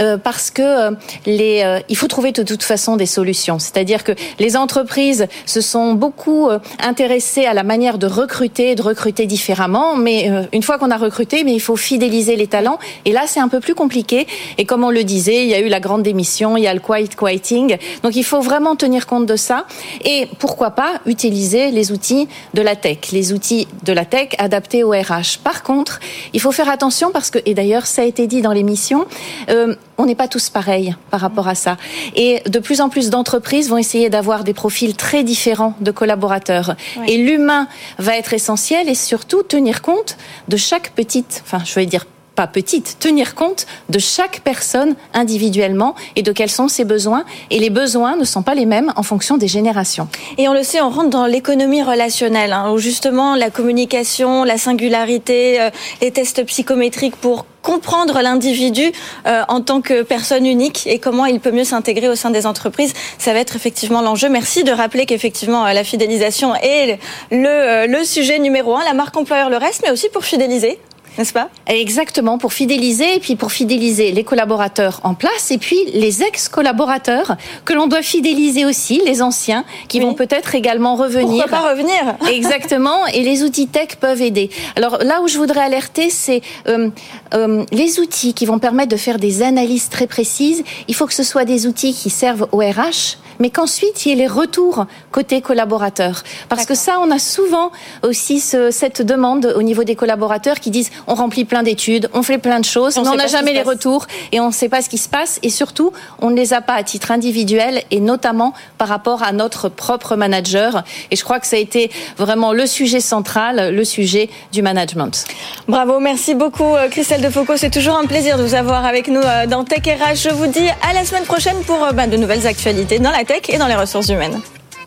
euh, 0.00 0.18
parce 0.18 0.50
que 0.50 0.62
euh, 0.62 0.90
les, 1.24 1.80
il 1.88 1.96
faut 1.96 2.06
trouver 2.06 2.32
de 2.32 2.42
toute 2.42 2.62
façon 2.62 2.96
des 2.96 3.06
solutions. 3.06 3.58
C'est-à-dire 3.58 4.04
que 4.04 4.12
les 4.38 4.56
entreprises 4.56 5.26
se 5.46 5.60
sont 5.60 5.94
beaucoup 5.94 6.48
intéressées 6.80 7.46
à 7.46 7.54
la 7.54 7.62
manière 7.62 7.98
de 7.98 8.06
recruter, 8.06 8.74
de 8.74 8.82
recruter 8.82 9.26
différemment. 9.26 9.96
Mais 9.96 10.30
une 10.52 10.62
fois 10.62 10.78
qu'on 10.78 10.90
a 10.90 10.96
recruté, 10.96 11.44
mais 11.44 11.54
il 11.54 11.60
faut 11.60 11.76
fidéliser 11.76 12.36
les 12.36 12.46
talents. 12.46 12.78
Et 13.04 13.12
là, 13.12 13.24
c'est 13.26 13.40
un 13.40 13.48
peu 13.48 13.60
plus 13.60 13.74
compliqué. 13.74 14.26
Et 14.58 14.64
comme 14.64 14.84
on 14.84 14.90
le 14.90 15.04
disait, 15.04 15.44
il 15.44 15.48
y 15.48 15.54
a 15.54 15.60
eu 15.60 15.68
la 15.68 15.80
grande 15.80 16.02
démission, 16.02 16.56
il 16.56 16.62
y 16.64 16.66
a 16.66 16.74
le 16.74 16.80
quiet 16.80 17.08
quieting. 17.16 17.76
Donc, 18.02 18.16
il 18.16 18.24
faut 18.24 18.40
vraiment 18.40 18.76
tenir 18.76 19.06
compte 19.06 19.26
de 19.26 19.36
ça 19.36 19.66
et 20.04 20.28
pourquoi 20.38 20.70
pas 20.70 21.00
utiliser 21.06 21.70
les 21.70 21.92
outils 21.92 22.28
de 22.54 22.62
la 22.62 22.76
tech, 22.76 22.98
les 23.12 23.32
outils 23.32 23.68
de 23.84 23.92
la 23.92 24.04
tech 24.04 24.28
adaptés 24.38 24.84
au 24.84 24.90
RH. 24.90 25.38
Par 25.42 25.62
contre, 25.62 26.00
il 26.32 26.40
faut 26.40 26.52
faire 26.52 26.68
attention 26.68 27.10
parce 27.12 27.30
que, 27.30 27.38
et 27.46 27.54
d'ailleurs 27.54 27.86
ça 27.86 28.02
a 28.02 28.04
été 28.04 28.26
dit 28.26 28.42
dans 28.42 28.52
l'émission, 28.52 29.06
euh, 29.48 29.74
on 29.96 30.04
n'est 30.04 30.14
pas 30.14 30.28
tous 30.28 30.50
pareils 30.50 30.94
par 31.10 31.20
rapport 31.20 31.48
à 31.48 31.54
ça. 31.54 31.78
Et 32.14 32.42
de 32.46 32.58
plus 32.58 32.80
en 32.80 32.88
plus 32.88 33.08
d'entreprises 33.08 33.70
vont 33.70 33.78
essayer 33.78 34.10
d'avoir 34.10 34.44
des 34.44 34.52
profils 34.52 34.94
très 34.94 35.24
différents 35.24 35.74
de 35.80 35.90
collaborateurs. 35.90 36.76
Et 37.06 37.16
l'humain 37.16 37.68
va 37.98 38.16
être 38.16 38.34
essentiel 38.34 38.88
et 38.88 38.94
surtout 38.94 39.42
tenir 39.42 39.80
compte 39.80 40.16
de 40.48 40.56
chaque 40.56 40.90
petite, 40.90 41.42
enfin 41.44 41.62
je 41.64 41.74
vais 41.74 41.86
dire 41.86 42.04
pas 42.36 42.46
petite, 42.46 42.98
tenir 43.00 43.34
compte 43.34 43.66
de 43.88 43.98
chaque 43.98 44.40
personne 44.44 44.94
individuellement 45.14 45.96
et 46.14 46.22
de 46.22 46.30
quels 46.30 46.50
sont 46.50 46.68
ses 46.68 46.84
besoins. 46.84 47.24
Et 47.50 47.58
les 47.58 47.70
besoins 47.70 48.16
ne 48.16 48.24
sont 48.24 48.42
pas 48.42 48.54
les 48.54 48.66
mêmes 48.66 48.92
en 48.94 49.02
fonction 49.02 49.36
des 49.38 49.48
générations. 49.48 50.08
Et 50.38 50.48
on 50.48 50.52
le 50.52 50.62
sait, 50.62 50.80
on 50.80 50.90
rentre 50.90 51.10
dans 51.10 51.26
l'économie 51.26 51.82
relationnelle, 51.82 52.52
hein, 52.52 52.70
où 52.72 52.78
justement 52.78 53.34
la 53.34 53.50
communication, 53.50 54.44
la 54.44 54.58
singularité, 54.58 55.60
euh, 55.60 55.70
les 56.00 56.12
tests 56.12 56.44
psychométriques 56.44 57.16
pour 57.16 57.46
comprendre 57.66 58.22
l'individu 58.22 58.92
euh, 59.26 59.42
en 59.48 59.60
tant 59.60 59.80
que 59.80 60.02
personne 60.02 60.46
unique 60.46 60.86
et 60.86 61.00
comment 61.00 61.26
il 61.26 61.40
peut 61.40 61.50
mieux 61.50 61.64
s'intégrer 61.64 62.08
au 62.08 62.14
sein 62.14 62.30
des 62.30 62.46
entreprises. 62.46 62.92
Ça 63.18 63.32
va 63.32 63.40
être 63.40 63.56
effectivement 63.56 64.02
l'enjeu. 64.02 64.28
Merci 64.28 64.62
de 64.62 64.70
rappeler 64.70 65.04
qu'effectivement 65.04 65.66
euh, 65.66 65.72
la 65.72 65.82
fidélisation 65.82 66.54
est 66.54 67.00
le, 67.32 67.48
euh, 67.48 67.86
le 67.88 68.04
sujet 68.04 68.38
numéro 68.38 68.76
un. 68.76 68.84
La 68.84 68.94
marque 68.94 69.16
employeur 69.16 69.50
le 69.50 69.56
reste, 69.56 69.82
mais 69.84 69.90
aussi 69.90 70.08
pour 70.10 70.24
fidéliser 70.24 70.78
n'est-ce 71.18 71.32
pas 71.32 71.48
Exactement, 71.66 72.38
pour 72.38 72.52
fidéliser, 72.52 73.16
et 73.16 73.20
puis 73.20 73.36
pour 73.36 73.52
fidéliser 73.52 74.12
les 74.12 74.24
collaborateurs 74.24 75.00
en 75.02 75.14
place, 75.14 75.50
et 75.50 75.58
puis 75.58 75.78
les 75.92 76.22
ex-collaborateurs 76.22 77.36
que 77.64 77.72
l'on 77.72 77.86
doit 77.86 78.02
fidéliser 78.02 78.64
aussi, 78.64 79.00
les 79.04 79.22
anciens, 79.22 79.64
qui 79.88 80.00
vont 80.00 80.14
peut-être 80.14 80.54
également 80.54 80.96
revenir. 80.96 81.44
Pourquoi 81.44 81.62
pas 81.62 81.70
revenir? 81.70 82.16
Exactement, 82.30 83.06
et 83.06 83.22
les 83.22 83.42
outils 83.42 83.68
tech 83.68 83.96
peuvent 84.00 84.22
aider. 84.22 84.50
Alors 84.76 84.98
là 85.02 85.20
où 85.22 85.28
je 85.28 85.38
voudrais 85.38 85.60
alerter, 85.60 86.10
c'est 86.10 86.42
euh, 86.68 86.90
euh, 87.34 87.64
les 87.72 87.98
outils 88.00 88.34
qui 88.34 88.46
vont 88.46 88.58
permettre 88.58 88.90
de 88.90 88.96
faire 88.96 89.18
des 89.18 89.42
analyses 89.42 89.88
très 89.88 90.06
précises. 90.06 90.64
Il 90.88 90.94
faut 90.94 91.06
que 91.06 91.14
ce 91.14 91.22
soit 91.22 91.44
des 91.44 91.66
outils 91.66 91.94
qui 91.94 92.10
servent 92.10 92.48
au 92.52 92.58
RH, 92.58 93.18
mais 93.38 93.50
qu'ensuite 93.50 94.04
il 94.04 94.10
y 94.10 94.12
ait 94.12 94.16
les 94.16 94.26
retours 94.26 94.86
côté 95.12 95.40
collaborateurs. 95.40 96.22
Parce 96.48 96.66
que 96.66 96.74
ça, 96.74 96.98
on 97.00 97.10
a 97.10 97.18
souvent 97.18 97.70
aussi 98.02 98.40
ce, 98.40 98.70
cette 98.70 99.02
demande 99.02 99.52
au 99.56 99.62
niveau 99.62 99.84
des 99.84 99.96
collaborateurs 99.96 100.60
qui 100.60 100.70
disent 100.70 100.90
on 101.06 101.14
remplit 101.14 101.44
plein 101.44 101.62
d'études, 101.62 102.08
on 102.12 102.22
fait 102.22 102.38
plein 102.38 102.60
de 102.60 102.64
choses, 102.64 102.96
mais 102.96 103.08
on 103.08 103.14
n'a 103.14 103.26
jamais 103.26 103.52
les 103.52 103.62
retours 103.62 104.06
et 104.32 104.40
on 104.40 104.48
ne 104.48 104.52
sait 104.52 104.68
pas 104.68 104.82
ce 104.82 104.88
qui 104.88 104.98
se 104.98 105.08
passe. 105.08 105.38
Et 105.42 105.50
surtout, 105.50 105.92
on 106.20 106.30
ne 106.30 106.36
les 106.36 106.52
a 106.52 106.60
pas 106.60 106.74
à 106.74 106.82
titre 106.82 107.10
individuel 107.10 107.82
et 107.90 108.00
notamment 108.00 108.54
par 108.78 108.88
rapport 108.88 109.22
à 109.22 109.32
notre 109.32 109.68
propre 109.68 110.16
manager. 110.16 110.84
Et 111.10 111.16
je 111.16 111.24
crois 111.24 111.40
que 111.40 111.46
ça 111.46 111.56
a 111.56 111.58
été 111.58 111.90
vraiment 112.16 112.52
le 112.52 112.66
sujet 112.66 113.00
central, 113.00 113.74
le 113.74 113.84
sujet 113.84 114.28
du 114.52 114.62
management. 114.62 115.24
Bravo, 115.68 116.00
merci 116.00 116.34
beaucoup 116.34 116.74
euh, 116.74 116.88
Christelle 116.88 117.22
Defoucault. 117.22 117.56
C'est 117.56 117.70
toujours 117.70 117.96
un 117.96 118.06
plaisir 118.06 118.38
de 118.38 118.42
vous 118.42 118.54
avoir 118.54 118.84
avec 118.84 119.08
nous 119.08 119.20
euh, 119.20 119.46
dans 119.46 119.64
Tech 119.64 119.82
RH. 119.84 120.16
Je 120.16 120.30
vous 120.30 120.46
dis 120.46 120.68
à 120.88 120.92
la 120.92 121.04
semaine 121.04 121.24
prochaine 121.24 121.56
pour 121.66 121.82
euh, 121.84 121.92
bah, 121.92 122.06
de 122.06 122.16
nouvelles 122.16 122.46
actualités 122.46 122.98
dans 122.98 123.10
la 123.10 123.24
tech 123.24 123.42
et 123.48 123.58
dans 123.58 123.66
les 123.66 123.74
ressources 123.74 124.08
humaines. 124.08 124.40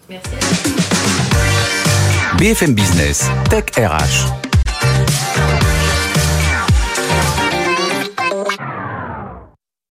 Merci. 0.10 0.30
BFM 2.38 2.74
Business, 2.74 3.30
Tech 3.50 3.66
RH. 3.78 4.49